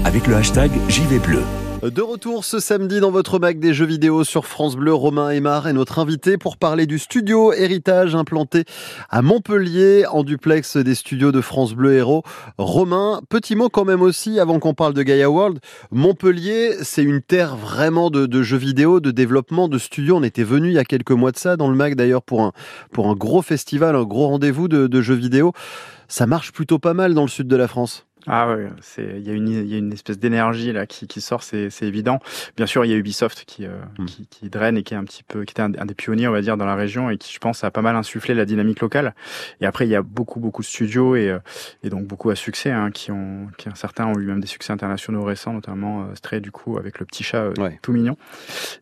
[0.05, 1.43] avec le hashtag JVBleu.
[1.83, 5.67] De retour ce samedi dans votre Mac des jeux vidéo sur France Bleu, Romain Aymar
[5.67, 8.67] est notre invité pour parler du studio Héritage implanté
[9.11, 12.23] à Montpellier en duplex des studios de France Bleu Héros.
[12.57, 15.59] Romain, petit mot quand même aussi avant qu'on parle de Gaia World.
[15.91, 20.19] Montpellier, c'est une terre vraiment de, jeux vidéo, de développement, de studios.
[20.19, 22.43] On était venu il y a quelques mois de ça dans le Mac d'ailleurs pour
[22.43, 22.53] un,
[22.93, 25.53] pour gros festival, un gros rendez-vous de, de jeux vidéo.
[26.07, 28.07] Ça marche plutôt pas mal dans le sud de la France.
[28.27, 31.09] Ah ouais, c'est il y a une il y a une espèce d'énergie là qui,
[31.09, 32.21] qui sort, c'est évident.
[32.57, 34.05] Bien sûr, il y a Ubisoft qui, euh, hmm.
[34.07, 36.33] qui, qui draine et qui est un petit peu qui était un, des pionniers on
[36.33, 38.81] va dire dans la région et qui je pense a pas mal insufflé la dynamique
[38.81, 39.15] locale.
[39.61, 41.39] Et après il y a beaucoup beaucoup de studios et euh,
[41.83, 44.73] et donc beaucoup à succès hein, qui ont qui certains ont eu même des succès
[44.73, 48.17] internationaux récents notamment euh, Stray du coup avec le petit chat euh, tout mignon.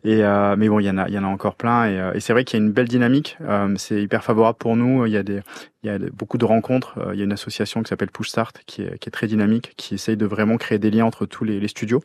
[0.03, 0.21] Et
[0.57, 2.33] mais bon, il y en a il y en a encore plein et, et c'est
[2.33, 3.37] vrai qu'il y a une belle dynamique,
[3.77, 5.41] c'est hyper favorable pour nous, il y a des
[5.83, 6.97] il y a beaucoup de rencontres.
[6.97, 9.95] Euh, il y a une association qui s'appelle Push Start qui est, très dynamique, qui
[9.95, 12.01] essaye de vraiment créer des liens entre tous les studios.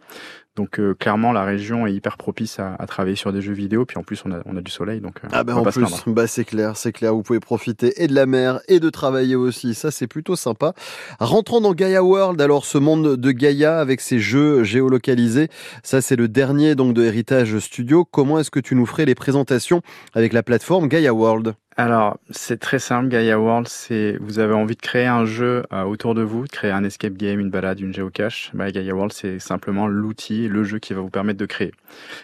[0.56, 3.84] Donc euh, clairement, la région est hyper propice à, à, travailler sur des jeux vidéo.
[3.84, 5.84] Puis en plus, on a, on a du soleil, donc euh, ah ben en plus,
[6.06, 7.14] bah c'est clair, c'est clair.
[7.14, 9.74] Vous pouvez profiter et de la mer et de travailler aussi.
[9.74, 10.72] Ça, c'est plutôt sympa.
[11.20, 12.40] Rentrons dans Gaia World.
[12.40, 15.48] Alors, ce monde de Gaia avec ses jeux géolocalisés,
[15.82, 18.06] ça c'est le dernier donc de Héritage Studio.
[18.06, 19.82] Comment est-ce que tu nous ferais les présentations
[20.14, 21.54] avec la plateforme Gaia World?
[21.78, 25.82] Alors, c'est très simple, Gaia World, c'est vous avez envie de créer un jeu euh,
[25.82, 28.50] autour de vous, de créer un escape game, une balade, une géocache.
[28.54, 31.72] Bah, Gaia World, c'est simplement l'outil, le jeu qui va vous permettre de créer.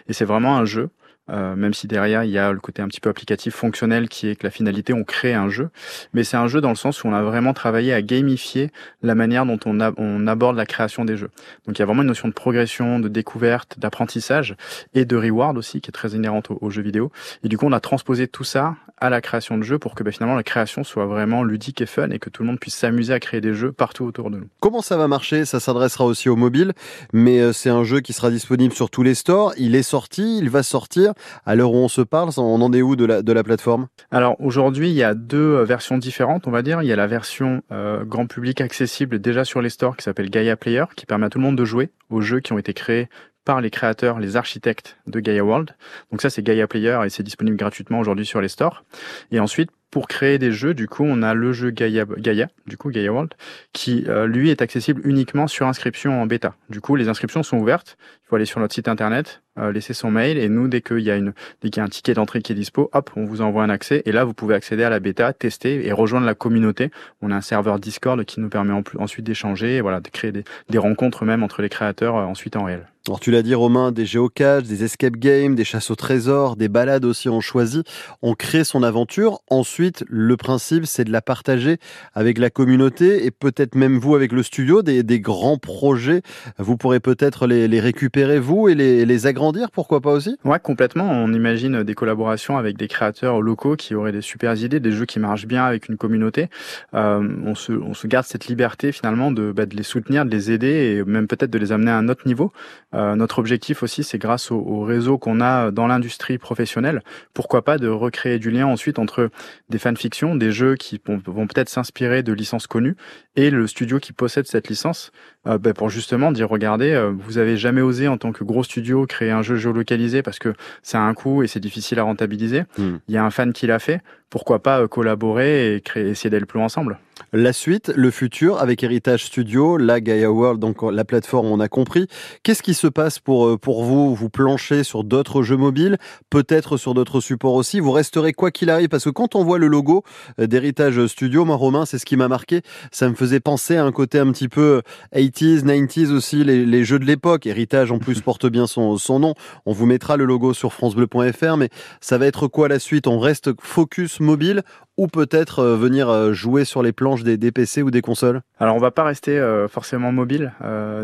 [0.07, 0.89] Et c'est vraiment un jeu
[1.29, 4.27] euh, même si derrière il y a le côté un petit peu applicatif fonctionnel qui
[4.27, 5.69] est que la finalité on crée un jeu,
[6.13, 9.15] mais c'est un jeu dans le sens où on a vraiment travaillé à gamifier la
[9.15, 11.29] manière dont on, aborde la création des jeux.
[11.65, 14.55] Donc il y a vraiment une notion de progression, de découverte, d'apprentissage
[14.93, 17.11] et de reward aussi qui est très inhérente aux, jeux vidéo.
[17.43, 20.03] Et du coup on a transposé tout ça à la création de jeux pour que
[20.03, 22.75] bah, finalement la création soit vraiment ludique et fun et que tout le monde puisse
[22.75, 24.47] s'amuser à créer des jeux partout autour de nous.
[24.59, 25.45] Comment ça va marcher?
[25.45, 26.73] Ça s'adressera aussi au mobile,
[27.11, 29.53] mais euh, c'est un jeu qui sera disponible sur tous les stores.
[29.57, 31.12] Il est sorti, il va sortir.
[31.45, 33.87] À l'heure où on se parle, on en est où de la, plateforme?
[34.11, 36.81] Alors aujourd'hui, il y a deux euh, versions différentes, on va dire.
[36.81, 40.29] Il y a la version euh, grand public accessible déjà sur les stores qui s'appelle
[40.29, 42.73] Gaia Player, qui permet à tout le monde de jouer aux jeux qui ont été
[42.73, 43.09] créés
[43.45, 45.75] par les créateurs, les architectes de Gaia World.
[46.11, 48.83] Donc ça, c'est Gaia Player et c'est disponible gratuitement aujourd'hui sur les stores.
[49.31, 52.77] Et ensuite, pour créer des jeux, du coup, on a le jeu Gaia, Gaia du
[52.77, 53.33] coup Gaia World,
[53.73, 56.55] qui euh, lui est accessible uniquement sur inscription en bêta.
[56.69, 57.95] Du coup, les inscriptions sont ouvertes.
[58.23, 61.11] Il faut aller sur notre site internet, laisser son mail, et nous, dès qu'il y
[61.11, 63.41] a une, dès qu'il y a un ticket d'entrée qui est dispo, hop, on vous
[63.41, 66.35] envoie un accès, et là, vous pouvez accéder à la bêta, tester et rejoindre la
[66.35, 66.91] communauté.
[67.21, 70.77] On a un serveur Discord qui nous permet ensuite d'échanger, voilà, de créer des, des,
[70.77, 72.87] rencontres même entre les créateurs euh, ensuite en réel.
[73.05, 76.69] Alors tu l'as dit Romain, des géocaches, des escape games, des chasses au trésor, des
[76.69, 77.85] balades aussi on choisit,
[78.21, 79.41] on crée son aventure.
[79.49, 81.79] Ensuite, le principe c'est de la partager
[82.13, 86.21] avec la communauté et peut-être même vous avec le studio, des, des grands projets.
[86.57, 90.37] Vous pourrez peut-être les, récupérer vous et les, les, agrandir, pourquoi pas aussi?
[90.45, 91.11] Ouais, complètement.
[91.11, 95.05] On imagine des collaborations avec des créateurs locaux qui auraient des super idées, des jeux
[95.05, 96.49] qui marchent bien avec une communauté.
[96.93, 100.31] Euh, on, se, on se garde cette liberté finalement de, bah, de les soutenir, de
[100.31, 102.53] les aider et même peut-être de les amener à un autre niveau.
[102.93, 107.01] Euh, notre objectif aussi, c'est grâce au, réseau qu'on a dans l'industrie professionnelle,
[107.33, 109.29] pourquoi pas de recréer du lien ensuite entre
[109.69, 112.95] des fanfictions, des jeux qui vont, peut-être s'inspirer de licences connues,
[113.35, 115.11] et le studio qui possède cette licence,
[115.47, 118.63] euh, ben, pour justement dire, regardez, euh, vous avez jamais osé en tant que gros
[118.63, 122.03] studio créer un jeu géolocalisé parce que ça a un coût et c'est difficile à
[122.03, 122.63] rentabiliser.
[122.77, 122.97] Hmm.
[123.07, 124.01] Il y a un fan qui l'a fait
[124.33, 126.97] pourquoi pas euh, collaborer et créer, essayer d'aller plus ensemble?
[127.33, 131.67] La suite, le futur avec Heritage Studio, la Gaia World, donc la plateforme, on a
[131.67, 132.07] compris.
[132.41, 134.15] Qu'est-ce qui se passe pour, euh, pour vous?
[134.15, 135.99] Vous planchez sur d'autres jeux mobiles,
[136.31, 137.79] peut-être sur d'autres supports aussi.
[137.79, 140.03] Vous resterez quoi qu'il arrive, parce que quand on voit le logo
[140.39, 142.63] d'Heritage Studio, moi Romain, c'est ce qui m'a marqué.
[142.91, 144.81] Ça me faisait penser à un côté un petit peu
[145.15, 147.45] 80s, 90s aussi, les, les jeux de l'époque.
[147.45, 149.33] Heritage en plus porte bien son, son nom.
[149.65, 151.69] On vous mettra le logo sur francebleu.fr, mais
[152.01, 153.07] ça va être quoi la suite?
[153.07, 154.63] On reste focus mobile
[154.97, 158.41] ou peut-être euh, venir euh, jouer sur les planches des, des, PC ou des consoles?
[158.59, 160.53] Alors on va pas rester euh, forcément mobile.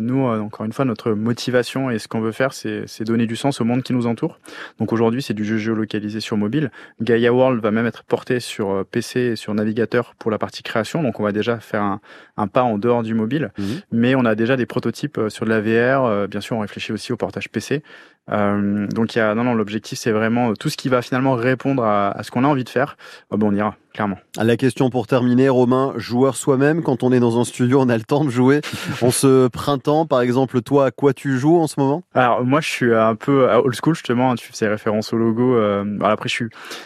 [0.01, 3.61] nous, encore une fois, notre motivation et ce qu'on veut faire, c'est donner du sens
[3.61, 4.39] au monde qui nous entoure.
[4.79, 6.71] Donc aujourd'hui, c'est du jeu géolocalisé sur mobile.
[7.01, 11.03] Gaia World va même être porté sur PC et sur navigateur pour la partie création.
[11.03, 11.99] Donc on va déjà faire un,
[12.37, 13.51] un pas en dehors du mobile.
[13.57, 13.65] Mhm.
[13.91, 16.27] Mais on a déjà des prototypes sur de la VR.
[16.27, 17.83] bien sûr, on réfléchit aussi au portage PC.
[18.27, 21.83] Donc il y a, non, non, l'objectif, c'est vraiment tout ce qui va finalement répondre
[21.83, 22.97] à, ce qu'on a envie de faire.
[23.31, 23.75] bon, on ira.
[23.93, 24.17] Clairement.
[24.41, 27.97] La question pour terminer, Romain, joueur soi-même, quand on est dans un studio, on a
[27.97, 28.61] le temps de jouer.
[29.01, 32.03] On se printemps, par exemple, toi, à quoi tu joues en ce moment?
[32.13, 34.35] Alors moi, je suis un peu old school justement.
[34.35, 35.55] Tu faisais référence au logo.
[35.55, 36.45] Euh, après, je suis,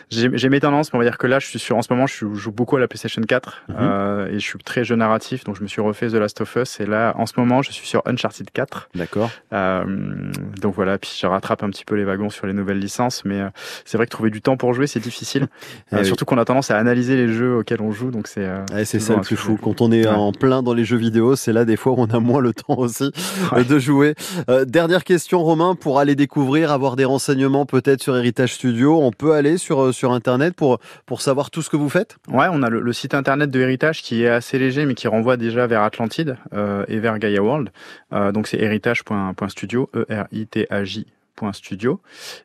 [0.09, 2.07] j'ai mes tendances, mais on va dire que là, je suis sur, en ce moment,
[2.07, 3.75] je joue beaucoup à la PlayStation 4 mhm.
[3.79, 6.79] euh, et je suis très génératif, donc je me suis refait The Last of Us
[6.79, 8.89] et là, en ce moment, je suis sur Uncharted 4.
[8.95, 9.29] D'accord.
[9.53, 9.83] Euh,
[10.61, 13.39] donc voilà, puis je rattrape un petit peu les wagons sur les nouvelles licences, mais
[13.39, 13.49] euh,
[13.85, 15.47] c'est vrai que trouver du temps pour jouer, c'est difficile.
[15.91, 18.11] Ah surtout qu'on a tendance à analyser les jeux auxquels on joue.
[18.11, 19.57] Donc c'est euh, c'est ça le plus fou.
[19.61, 22.05] Quand on est en plein dans les jeux vidéo, c'est là des fois où on
[22.05, 23.11] a moins le temps aussi
[23.53, 24.15] euh, de jouer.
[24.49, 29.11] Euh, dernière question, Romain, pour aller découvrir, avoir des renseignements peut-être sur Héritage Studio, on
[29.11, 32.17] peut aller sur sur internet pour pour savoir tout ce que vous faites?
[32.31, 35.37] Ouais, on a le, site internet de Héritage qui est assez léger, mais qui renvoie
[35.37, 36.37] déjà vers Atlantide
[36.87, 37.69] et vers Gaia World.
[38.33, 41.07] donc c'est héritage.studio, e r i t a j
[41.51, 41.99] studio.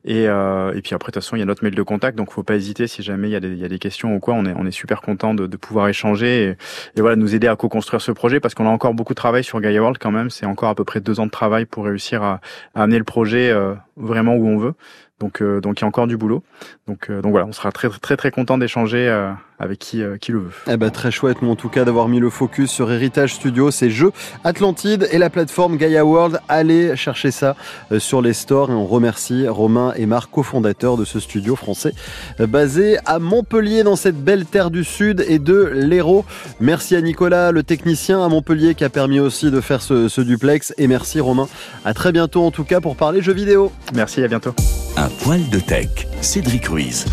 [0.05, 2.17] Et, euh, et puis après de toute façon il y a notre mail de contact
[2.17, 4.35] donc faut pas hésiter si jamais il y a des, questions ou quoi.
[4.35, 6.57] On est on est super content de, de pouvoir échanger
[6.97, 9.45] et, voilà nous aider à co-construire ce projet parce qu'on a encore beaucoup de travail
[9.45, 10.31] sur Gaia World quand même.
[10.31, 12.41] C'est encore à peu près deux ans de travail pour réussir à,
[12.75, 14.75] à amener le projet euh, vraiment où on veut
[15.21, 16.43] donc, euh, donc il y a encore du boulot.
[16.87, 20.33] Donc, euh, donc voilà, on sera très très très content d'échanger euh, avec qui, qui
[20.33, 20.51] le veut.
[20.69, 23.71] Eh ben, très chouette, moi en tout cas, d'avoir mis le focus sur Héritage Studio,
[23.71, 24.13] ces jeux
[24.45, 26.39] Atlantide et la plateforme Gaia World.
[26.49, 27.57] Allez chercher ça
[27.99, 31.93] sur les stores et on remercie Romain et Marc, cofondateurs de ce studio français
[32.39, 36.25] basé à Montpellier dans cette belle terre du Sud et de l'Hérault.
[36.61, 40.21] Merci à Nicolas, le technicien à Montpellier qui a permis aussi de faire ce, ce
[40.21, 41.49] duplex et merci Romain.
[41.85, 43.73] À très bientôt en tout cas pour parler jeux vidéo.
[43.95, 44.55] Merci, à bientôt.
[45.01, 47.07] Un poil de tech, Cédric Ruiz.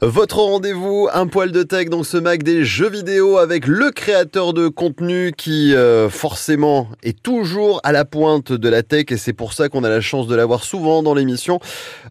[0.00, 4.52] Votre rendez-vous, un poil de tech dans ce Mac des jeux vidéo avec le créateur
[4.52, 9.32] de contenu qui euh, forcément est toujours à la pointe de la tech et c'est
[9.32, 11.58] pour ça qu'on a la chance de l'avoir souvent dans l'émission.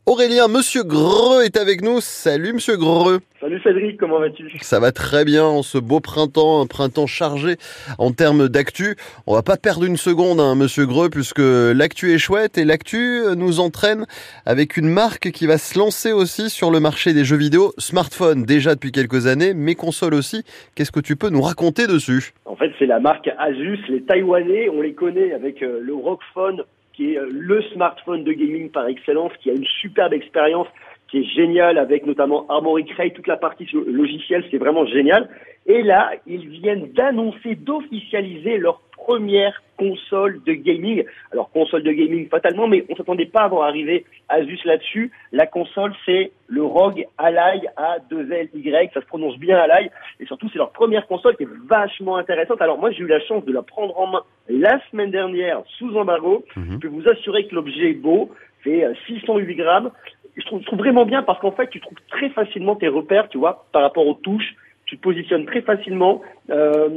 [0.06, 2.02] Aurélien, Monsieur Greux est avec nous.
[2.02, 3.21] Salut Monsieur Greux.
[3.39, 4.52] Salut Cédric, comment vas-tu?
[4.62, 7.58] Ça va très bien en ce beau printemps, un printemps chargé
[8.00, 8.97] en termes d'actu.
[9.28, 13.21] On va pas perdre une seconde, hein, Monsieur Greux, puisque l'actu est chouette et l'actu
[13.36, 14.08] nous entraîne
[14.47, 18.44] avec une marque qui va se lancer aussi sur le marché des jeux vidéo, smartphone
[18.44, 20.44] déjà depuis quelques années, mais console aussi.
[20.76, 22.34] Qu'est-ce que tu peux nous raconter dessus?
[22.46, 26.63] En fait, c'est la marque Asus, les Taïwanais, on les connaît avec euh, le Rockphone
[26.94, 30.68] qui est euh, le smartphone de gaming par excellence, qui a une superbe expérience
[31.10, 35.30] qui est génial avec notamment Armory Crate, toute la partie logicielle, c'est vraiment génial.
[35.66, 41.04] Et là, ils viennent d'annoncer, d'officialiser leur première console de gaming.
[41.32, 45.12] Alors console de gaming fatalement, mais on s'attendait pas à voir arriver Asus là-dessus.
[45.32, 50.58] La console, c'est le ROG Ally A2LY, ça se prononce bien Ally, et surtout c'est
[50.58, 52.62] leur première console qui est vachement intéressante.
[52.62, 55.96] Alors moi j'ai eu la chance de la prendre en main la semaine dernière sous
[55.98, 56.46] embargo.
[56.56, 56.74] Mhm.
[56.74, 58.32] Je peux vous assurer que l'objet est beau,
[58.63, 59.92] fait 608 grammes,
[60.38, 63.66] je trouve, vraiment bien parce qu'en fait, tu trouves très facilement tes repères, tu vois,
[63.72, 64.56] par rapport aux touches.
[64.88, 66.88] Tu te positionnes très facilement, euh,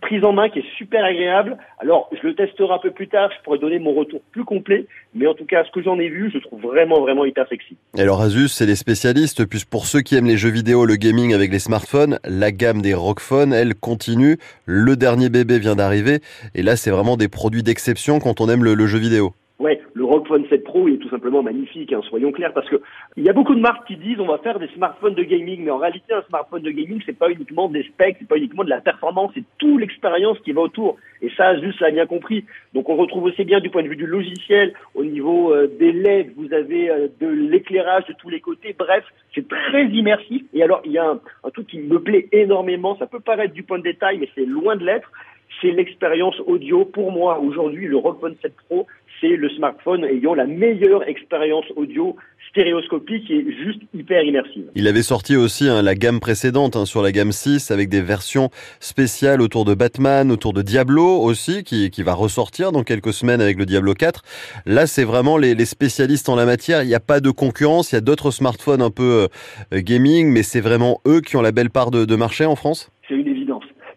[0.00, 1.58] prise en main qui est super agréable.
[1.80, 4.86] Alors, je le testerai un peu plus tard, je pourrais donner mon retour plus complet,
[5.14, 7.76] mais en tout cas, ce que j'en ai vu, je trouve vraiment, vraiment hyper sexy.
[7.98, 10.94] Et alors, Asus, c'est les spécialistes, puisque pour ceux qui aiment les jeux vidéo, le
[10.96, 14.38] gaming avec les smartphones, la gamme des Rockphones, elle continue.
[14.64, 16.20] Le dernier bébé vient d'arriver,
[16.54, 19.34] et là, c'est vraiment des produits d'exception quand on aime le jeu vidéo.
[19.58, 22.80] Ouais, le Rock Phone 7 Pro est tout simplement magnifique, hein, soyons clairs, parce que
[23.16, 25.64] il y a beaucoup de marques qui disent on va faire des smartphones de gaming,
[25.64, 28.64] mais en réalité un smartphone de gaming c'est pas uniquement des specs, c'est pas uniquement
[28.64, 30.96] de la performance, c'est toute l'expérience qui va autour.
[31.20, 32.44] Et ça, juste l'a bien compris.
[32.72, 35.92] Donc on retrouve aussi bien du point de vue du logiciel, au niveau euh, des
[35.92, 38.74] LED, vous avez euh, de l'éclairage de tous les côtés.
[38.78, 40.42] Bref, c'est très immersif.
[40.54, 42.96] Et alors il y a un, truc qui me plaît énormément.
[42.98, 45.10] Ça peut paraître du point de détail, mais c'est loin de l'être
[45.60, 46.84] c'est l'expérience audio.
[46.84, 48.86] Pour moi, aujourd'hui, le Rock Phone 7 Pro,
[49.20, 52.16] c'est le smartphone ayant la meilleure expérience audio
[52.50, 54.70] stéréoscopique et juste hyper immersive.
[54.74, 58.00] Il avait sorti aussi hein, la gamme précédente hein, sur la gamme 6 avec des
[58.00, 63.40] versions spéciales autour de Batman, autour de Diablo aussi, qui, va ressortir dans quelques semaines
[63.40, 64.22] avec le Diablo 4.
[64.66, 66.82] Là, c'est vraiment les, spécialistes en la matière.
[66.82, 67.92] Il n'y a pas de concurrence.
[67.92, 69.28] Il y a d'autres smartphones un peu
[69.72, 72.90] euh, gaming, mais c'est vraiment eux qui ont la belle part de marché en France?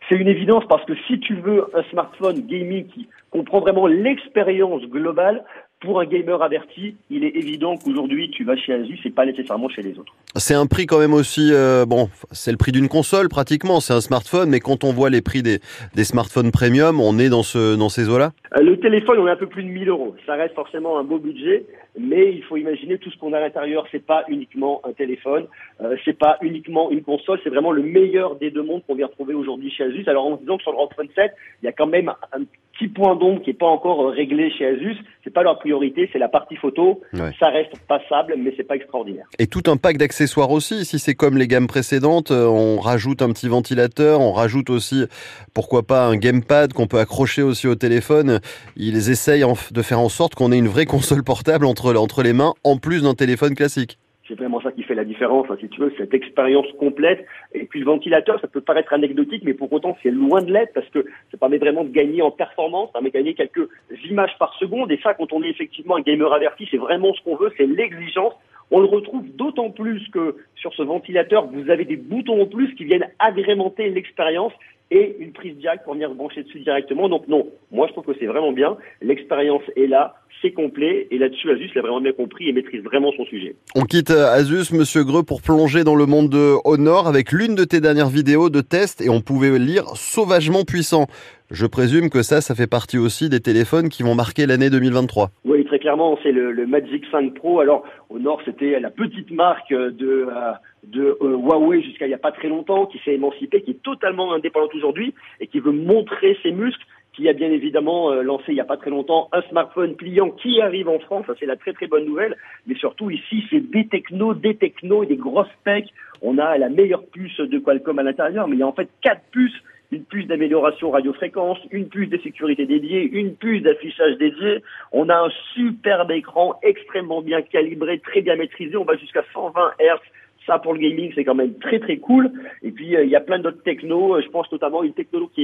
[0.08, 0.64] C'est une évidence.
[0.68, 5.44] Parce que si tu veux un smartphone gaming qui comprend vraiment l'expérience globale,
[5.80, 9.70] pour un gamer averti, il est évident qu'aujourd'hui, tu vas chez Asus et pas nécessairement
[9.70, 10.14] chez les autres.
[10.36, 13.94] C'est un prix quand même aussi, euh, bon, c'est le prix d'une console pratiquement, c'est
[13.94, 15.60] un smartphone, mais quand on voit les prix des,
[15.96, 18.32] des smartphones premium, on est dans, ce, dans ces eaux-là?
[18.56, 20.16] Euh, Le téléphone, on est un peu plus de 1000 euros.
[20.26, 21.66] Ça reste forcément un beau budget,
[22.00, 25.46] mais il faut imaginer tout ce qu'on a à l'intérieur, c'est pas uniquement un téléphone,
[25.82, 29.08] euh, c'est pas uniquement une console, c'est vraiment le meilleur des deux mondes qu'on vient
[29.08, 30.06] retrouver aujourd'hui chez Asus.
[30.08, 32.42] Alors en disant que sur le Rock Phone 7, il y a quand même un
[32.78, 34.98] petit point d'ombre qui n'est pas encore euh, réglé chez Asus.
[35.24, 37.02] C'est pas leur priorité, c'est la partie photo.
[37.14, 37.32] Ouais.
[37.40, 39.26] Ça reste passable, mais c'est pas extraordinaire.
[39.40, 40.86] Et tout un pack d'accessoires aussi.
[40.86, 45.06] Si c'est comme les gammes précédentes, euh, on rajoute un petit ventilateur, on rajoute aussi,
[45.54, 48.40] pourquoi pas, un gamepad qu'on peut accrocher aussi au téléphone.
[48.76, 52.34] Ils essayent de faire en sorte qu'on ait une vraie console portable entre, entre les
[52.34, 53.98] mains, en plus d'un téléphone classique.
[54.28, 54.67] C'est vraiment ça
[54.98, 57.26] la différence, si tu veux, cette expérience complète.
[57.54, 60.74] Et puis le ventilateur, ça peut paraître anecdotique, mais pour autant, c'est loin de l'être
[60.74, 63.70] parce que ça permet vraiment de gagner en performance, ça permet de gagner quelques
[64.10, 64.92] images par seconde.
[64.92, 67.68] Et ça, quand on est effectivement un gamer averti, c'est vraiment ce qu'on veut, c'est
[67.68, 68.34] l'exigence.
[68.70, 72.74] On le retrouve d'autant plus que sur ce ventilateur, vous avez des boutons en plus
[72.76, 74.52] qui viennent agrémenter l'expérience
[74.92, 77.10] et une prise direct pour venir brancher dessus directement.
[77.10, 78.78] Donc non, moi je trouve que c'est vraiment bien.
[79.02, 83.12] L'expérience est là, c'est complet, et là-dessus Asus l'a vraiment bien compris et maîtrise vraiment
[83.18, 83.56] son sujet.
[83.76, 87.56] On quitte euh, Asus, Monsieur Greux, pour plonger dans le monde de Honor avec l'une
[87.56, 91.08] de tes dernières vidéos de test et on pouvait lire sauvagement puissant.
[91.50, 95.30] Je présume que ça, ça fait partie aussi des téléphones qui vont marquer l'année 2023.
[95.46, 97.62] Oui, très clairement, c'est le, Magic 5 Pro.
[97.62, 102.18] Alors, au Nord, c'était la petite marque de, euh, euh, Huawei jusqu'à il n'y a
[102.18, 106.38] pas très longtemps, qui s'est émancipée, qui est totalement indépendante aujourd'hui et qui veut montrer
[106.44, 106.84] ses muscles,
[107.14, 110.32] qui a bien évidemment euh, lancé il n'y a pas très longtemps un smartphone pliant
[110.32, 111.28] qui arrive en France.
[111.28, 112.36] Ça, c'est la très très bonne nouvelle.
[112.66, 115.94] Mais surtout, ici, c'est des technos, des technos et des grosses specs.
[116.22, 118.90] On a la meilleure puce de Qualcomm à l'intérieur, mais il y a en fait
[119.02, 124.64] quatre puces une puce d'amélioration radiofréquence, une puce de sécurité dédiée, une puce d'affichage dédiée.
[124.92, 128.76] On a un superbe écran extrêmement bien calibré, très bien maîtrisé.
[128.76, 130.00] On va jusqu'à 120 Hz.
[130.48, 132.32] Ça, pour le gaming, c'est quand même très très cool.
[132.64, 134.16] Et puis, euh, il y a plein d'autres technos.
[134.16, 135.44] Euh, Je pense notamment une techno qui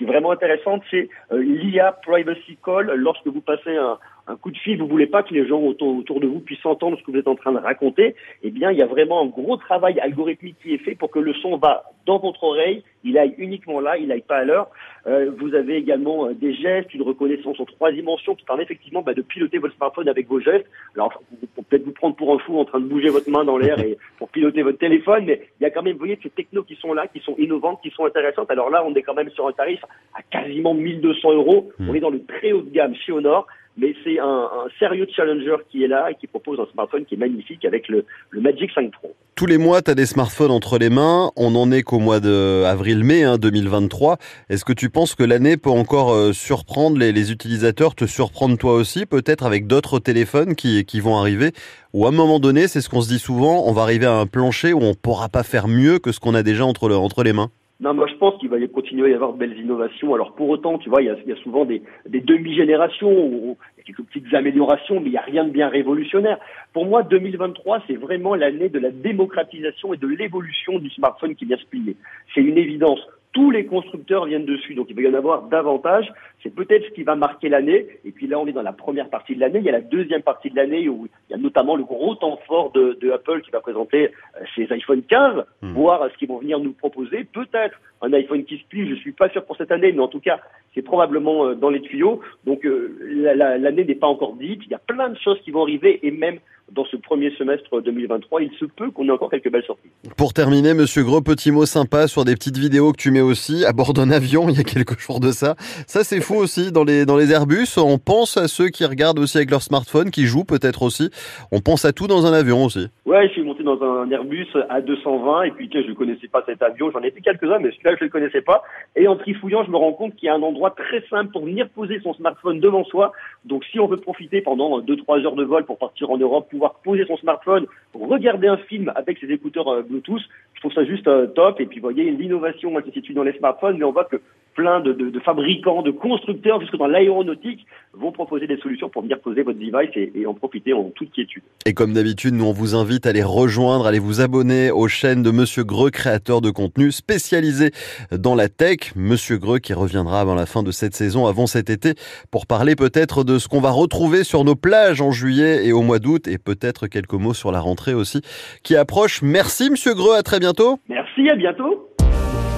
[0.00, 2.94] est, vraiment intéressante, c'est euh, l'IA Privacy Call.
[2.96, 3.98] Lorsque vous passez un,
[4.40, 7.02] coup de fil, vous voulez pas que les gens autour, de vous puissent entendre ce
[7.02, 9.56] que vous êtes en train de raconter, eh bien, il y a vraiment un gros
[9.56, 13.34] travail algorithmique qui est fait pour que le son va dans votre oreille, il aille
[13.38, 14.68] uniquement là, il aille pas à l'heure.
[15.06, 19.22] Vous avez également des gestes, une reconnaissance en trois dimensions qui permet effectivement bah, de
[19.22, 20.66] piloter votre smartphone avec vos gestes.
[20.94, 21.22] Alors,
[21.56, 23.78] vous peut-être vous prendre pour un fou en train de bouger votre main dans l'air
[23.80, 26.62] et pour piloter votre téléphone, mais il y a quand même, vous voyez, ces technos
[26.62, 28.50] qui sont là, qui sont innovantes, qui sont intéressantes.
[28.50, 29.80] Alors là, on est quand même sur un tarif
[30.14, 31.70] à quasiment 1200 euros.
[31.80, 33.46] On est dans le très haut de gamme chez Honor
[33.78, 34.48] mais c'est un,
[34.78, 38.04] sérieux challenger qui est là et qui propose un smartphone qui est magnifique avec le,
[38.32, 39.14] Magic 5 Pro.
[39.36, 41.30] Tous les mois, tu as des smartphones entre les mains.
[41.36, 44.18] On en est qu'au mois de avril-mai hein, 2023.
[44.48, 48.74] Est-ce que tu penses que l'année peut encore euh, surprendre les, utilisateurs, te surprendre toi
[48.74, 51.52] aussi, peut-être avec d'autres téléphones qui, vont arriver?
[51.94, 54.14] Ou à un moment donné, c'est ce qu'on se dit souvent, on va arriver à
[54.14, 57.22] un plancher où on pourra pas faire mieux que ce qu'on a déjà entre, entre
[57.22, 57.50] les mains?
[57.80, 60.12] Non, moi je pense qu'il va y continuer à y avoir de belles innovations.
[60.12, 64.98] Alors pour autant, tu vois, il y a, souvent des, demi-générations, a quelques petites améliorations,
[64.98, 66.38] mais il n'y a rien de bien révolutionnaire.
[66.72, 71.44] Pour moi, 2023, c'est vraiment l'année de la démocratisation et de l'évolution du smartphone qui
[71.44, 71.96] vient se plier.
[72.34, 73.00] C'est une évidence.
[73.38, 76.12] Tous les constructeurs viennent dessus, donc il va y en avoir davantage.
[76.42, 77.86] C'est peut-être ce qui va marquer l'année.
[78.04, 79.60] Et puis là, on est dans la première partie de l'année.
[79.60, 82.16] Il y a la deuxième partie de l'année où il y a notamment le gros
[82.16, 84.10] temps fort de, de Apple qui va présenter
[84.56, 85.72] ses iPhone 15, mmh.
[85.72, 87.22] voir ce qu'ils vont venir nous proposer.
[87.32, 88.88] Peut-être un iPhone qui se plie.
[88.88, 90.40] Je suis pas sûr pour cette année, mais en tout cas,
[90.74, 92.20] c'est probablement dans les tuyaux.
[92.44, 94.60] Donc euh, l'année la, n'est pas encore dite.
[94.66, 96.38] Il y a plein de choses qui vont arriver et même
[96.72, 99.88] dans ce premier semestre 2023, il se peut qu'on ait encore quelques belles sorties.
[100.16, 103.64] Pour terminer, Monsieur Gros, petit mot sympa sur des petites vidéos que tu mets aussi
[103.64, 104.48] à bord d'un avion.
[104.48, 105.54] Il y a quelques jours de ça.
[105.86, 107.78] Ça, c'est fou aussi dans les dans les Airbus.
[107.78, 111.10] On pense à ceux qui regardent aussi avec leur smartphone, qui jouent peut-être aussi.
[111.52, 112.88] On pense à tout dans un avion aussi.
[113.06, 116.42] Ouais, je suis monté dans un Airbus à 220 et puis je ne connaissais pas
[116.46, 116.90] cet avion.
[116.90, 118.62] J'en ai fait quelques-uns, mais celui-là je ne le connaissais pas.
[118.96, 121.44] Et en trifouillant, je me rends compte qu'il y a un endroit très simple pour
[121.44, 123.12] venir poser son smartphone devant soi.
[123.44, 126.76] Donc, si on veut profiter pendant 2-3 heures de vol pour partir en Europe, pouvoir
[126.84, 130.22] poser son smartphone, regarder un film avec ses écouteurs euh, Bluetooth,
[130.54, 131.60] je trouve ça juste euh, top.
[131.60, 134.20] Et puis, vous voyez, l'innovation elle se situe dans les smartphones, mais on voit que
[134.58, 139.02] plein de, de, de fabricants, de constructeurs, jusque dans l'aéronautique, vont proposer des solutions pour
[139.02, 141.44] venir poser votre device et, et en profiter en toute quiétude.
[141.64, 144.88] Et comme d'habitude, nous on vous invite à les rejoindre, à aller vous abonner aux
[144.88, 147.70] chaînes de Monsieur Greux, créateur de contenu spécialisé
[148.10, 148.92] dans la tech.
[148.96, 151.94] Monsieur Greux qui reviendra avant la fin de cette saison, avant cet été,
[152.32, 155.82] pour parler peut-être de ce qu'on va retrouver sur nos plages en juillet et au
[155.82, 158.22] mois d'août, et peut-être quelques mots sur la rentrée aussi
[158.64, 159.22] qui approche.
[159.22, 160.80] Merci Monsieur Greux, à très bientôt.
[160.88, 161.88] Merci, à bientôt.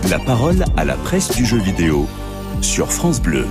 [0.09, 2.09] La parole à la presse du jeu vidéo
[2.63, 3.47] sur France Bleu.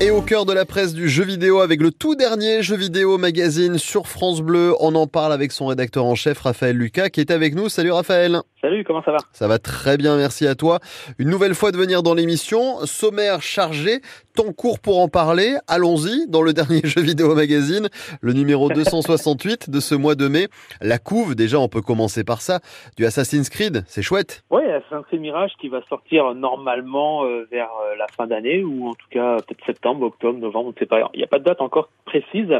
[0.00, 3.16] Et au cœur de la presse du jeu vidéo avec le tout dernier jeu vidéo
[3.18, 7.20] magazine sur France Bleu, on en parle avec son rédacteur en chef Raphaël Lucas qui
[7.20, 7.68] est avec nous.
[7.68, 8.40] Salut Raphaël.
[8.66, 9.18] Salut comment ça va?
[9.30, 10.80] Ça va très bien, merci à toi.
[11.20, 14.00] Une nouvelle fois de venir dans l'émission, sommaire chargé,
[14.34, 15.54] temps court pour en parler.
[15.68, 17.88] Allons-y dans le dernier jeu vidéo magazine,
[18.20, 20.48] le numéro 268 de ce mois de mai.
[20.80, 22.58] La couve, déjà on peut commencer par ça,
[22.96, 24.42] du Assassin's Creed, c'est chouette.
[24.50, 28.88] Oui, Assassin's Creed Mirage qui va sortir normalement euh, vers euh, la fin d'année ou
[28.88, 31.08] en tout cas peut-être septembre, octobre, novembre, on ne sait pas.
[31.14, 32.52] Il n'y a pas de date encore précise.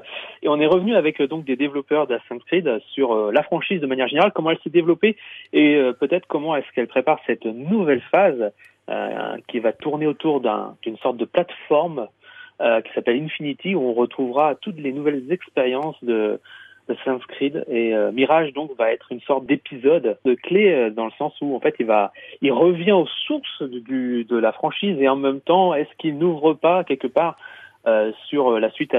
[0.42, 3.86] Et on est revenu avec euh, donc des développeurs d'Assassin's Creed sur la franchise de
[3.86, 5.16] manière générale, comment elle s'est développée
[5.52, 8.52] et peut-être comment est-ce qu'elle prépare cette nouvelle phase
[8.88, 10.40] euh, qui va tourner autour
[10.82, 12.06] d'une sorte de plateforme
[12.60, 16.40] euh, qui s'appelle Infinity, où on retrouvera toutes les nouvelles expériences de,
[16.88, 16.94] de
[17.26, 21.34] Creed et euh, Mirage donc va être une sorte d'épisode de clé dans le sens
[21.40, 25.40] où en fait il va il revient aux sources de la franchise et en même
[25.40, 27.36] temps est-ce qu'il n'ouvre pas quelque part
[28.28, 28.94] sur la suite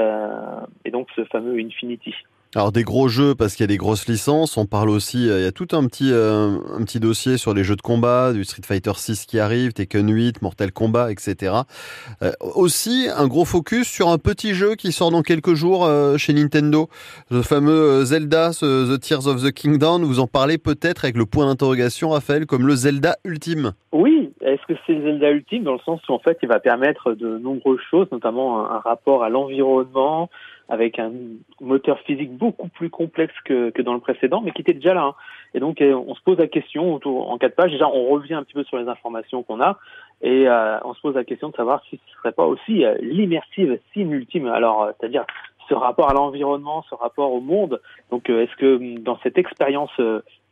[0.86, 2.14] et donc ce fameux Infinity?
[2.58, 4.58] Alors des gros jeux parce qu'il y a des grosses licences.
[4.58, 7.54] On parle aussi, euh, il y a tout un petit euh, un petit dossier sur
[7.54, 11.54] les jeux de combat, du Street Fighter 6 qui arrive, Tekken 8, Mortal Kombat, etc.
[12.24, 15.88] Euh, aussi un gros focus sur un petit jeu qui sort dans quelques jours
[16.18, 16.90] chez Nintendo,
[17.30, 20.00] le fameux Zelda, The Tears of the Kingdom.
[20.00, 23.74] Vous en parlez peut-être avec le point d'interrogation, Raphaël, comme le Zelda ultime.
[23.92, 25.64] Oui, est-ce que c'est le Zelda ultime?
[25.64, 29.24] Dans le sens où en fait il va permettre de nombreuses choses, notamment un rapport
[29.24, 30.32] à l'environnement
[30.70, 31.12] avec un
[31.62, 35.04] moteur physique beaucoup plus complexe que, que dans le précédent, mais qui était déjà là.
[35.04, 35.16] Hein.
[35.54, 37.72] Et donc, euh, on se pose la question autour, en quatre pages.
[37.72, 39.78] Déjà, on revient un petit peu sur les informations qu'on a,
[40.22, 42.96] et euh, on se pose la question de savoir si ce serait pas aussi euh,
[43.02, 44.48] l'immersive sim ultime.
[44.48, 45.26] Alors, c'est-à-dire
[45.70, 47.82] ce rapport à l'environnement, ce rapport au monde.
[48.10, 49.92] Donc, est-ce que dans cette expérience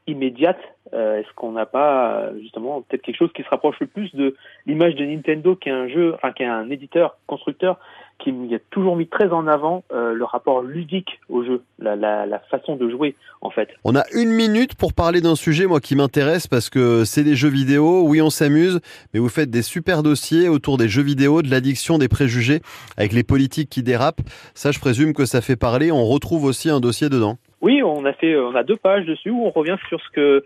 [0.07, 0.59] immédiate,
[0.93, 4.35] est-ce qu'on n'a pas justement peut-être quelque chose qui se rapproche le plus de
[4.65, 7.79] l'image de Nintendo, qui est un jeu, enfin qui est un éditeur, constructeur,
[8.19, 12.25] qui a toujours mis très en avant euh, le rapport ludique au jeu, la, la,
[12.25, 13.69] la, façon de jouer en fait?
[13.83, 17.35] On a une minute pour parler d'un sujet moi qui m'intéresse parce que c'est des
[17.35, 18.79] jeux vidéo, oui on s'amuse,
[19.13, 22.61] mais vous faites des super dossiers autour des jeux vidéo, de l'addiction, des préjugés,
[22.97, 24.21] avec les politiques qui dérapent.
[24.53, 27.37] Ça je présume que ça fait parler, on retrouve aussi un dossier dedans.
[27.65, 30.43] Oui, on a fait, on a deux pages dessus où on revient sur ce que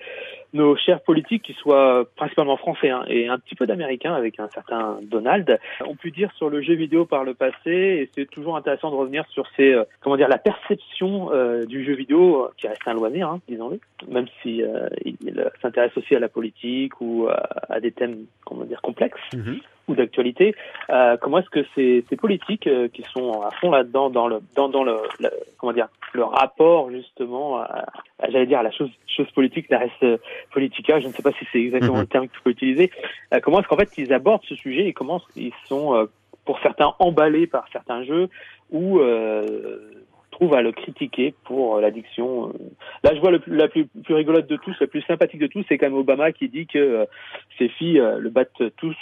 [0.54, 4.48] nos chers politiques, qui soient principalement français hein, et un petit peu d'américains avec un
[4.48, 7.58] certain Donald, ont pu dire sur le jeu vidéo par le passé.
[7.66, 11.84] Et c'est toujours intéressant de revenir sur ces, euh, comment dire, la perception euh, du
[11.84, 14.64] jeu vidéo euh, qui reste un loisir, hein, disons-le, même si
[15.04, 19.20] il s'intéresse aussi à la politique ou à, des thèmes, comment dire, complexes.
[19.34, 19.60] Mm-hmm
[19.90, 20.56] ou d'actualité.
[20.90, 24.40] Euh, comment est-ce que ces, ces politiques euh, qui sont à fond là-dedans dans le
[24.56, 24.98] dans, dans le,
[25.58, 27.86] comment dire le rapport justement à,
[28.30, 30.06] j'allais dire à la chose chose politique la reste
[30.54, 32.02] politica je ne sais pas si c'est exactement mhm.
[32.02, 32.92] le terme que tu peux utiliser
[33.34, 36.06] euh, comment est-ce qu'en fait ils abordent ce sujet et comment ils sont euh,
[36.46, 38.30] pour certains emballés par certains jeux
[38.72, 39.00] ou
[40.40, 42.50] trouve à le critiquer pour euh, l'addiction.
[42.50, 42.54] Euh.
[43.04, 45.66] Là, je vois le la plus, plus rigolote de tous, la plus sympathique de tous,
[45.68, 47.06] c'est quand même Obama qui dit que euh,
[47.58, 48.96] ses filles le battent tous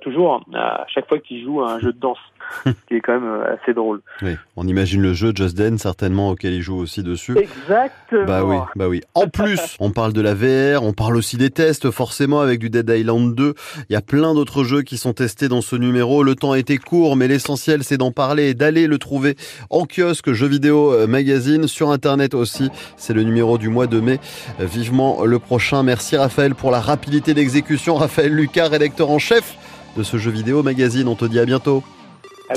[0.00, 2.18] toujours à chaque fois qu'il joue à un jeu de danse,
[2.88, 4.00] qui est quand même assez drôle.
[4.22, 7.36] Oui, on imagine le jeu Just Dance certainement auquel il joue aussi dessus.
[7.38, 8.26] Exactement.
[8.26, 9.00] Bah oui, bah oui.
[9.14, 12.68] En plus, on parle de la VR, on parle aussi des tests forcément avec du
[12.68, 13.54] Dead Island 2.
[13.88, 16.24] Il y a plein d'autres jeux qui sont testés dans ce numéro.
[16.24, 19.36] Le temps a été court, mais l'essentiel c'est d'en parler et d'aller le trouver
[19.70, 22.70] en kiosque jeux vidéo euh, magazine, sur Internet aussi.
[22.96, 24.18] C'est le numéro du mois de mai.
[24.58, 25.82] Vivement le prochain.
[25.82, 27.96] Merci Raphaël pour la rapidité d'exécution.
[27.96, 29.56] Raphaël Lucas, rédacteur en chef
[29.96, 31.08] de ce jeu vidéo magazine.
[31.08, 31.82] On te dit à bientôt.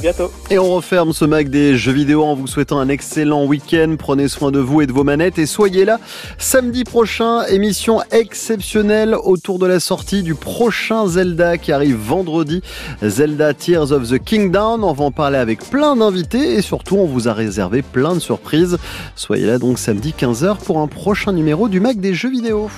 [0.01, 0.31] Bientôt.
[0.49, 3.95] Et on referme ce Mac des jeux vidéo en vous souhaitant un excellent week-end.
[3.97, 5.99] Prenez soin de vous et de vos manettes et soyez là
[6.39, 7.43] samedi prochain.
[7.45, 12.61] Émission exceptionnelle autour de la sortie du prochain Zelda qui arrive vendredi.
[13.03, 14.83] Zelda Tears of the Kingdom.
[14.83, 18.19] On va en parler avec plein d'invités et surtout on vous a réservé plein de
[18.19, 18.77] surprises.
[19.15, 22.69] Soyez là donc samedi 15h pour un prochain numéro du Mac des jeux vidéo.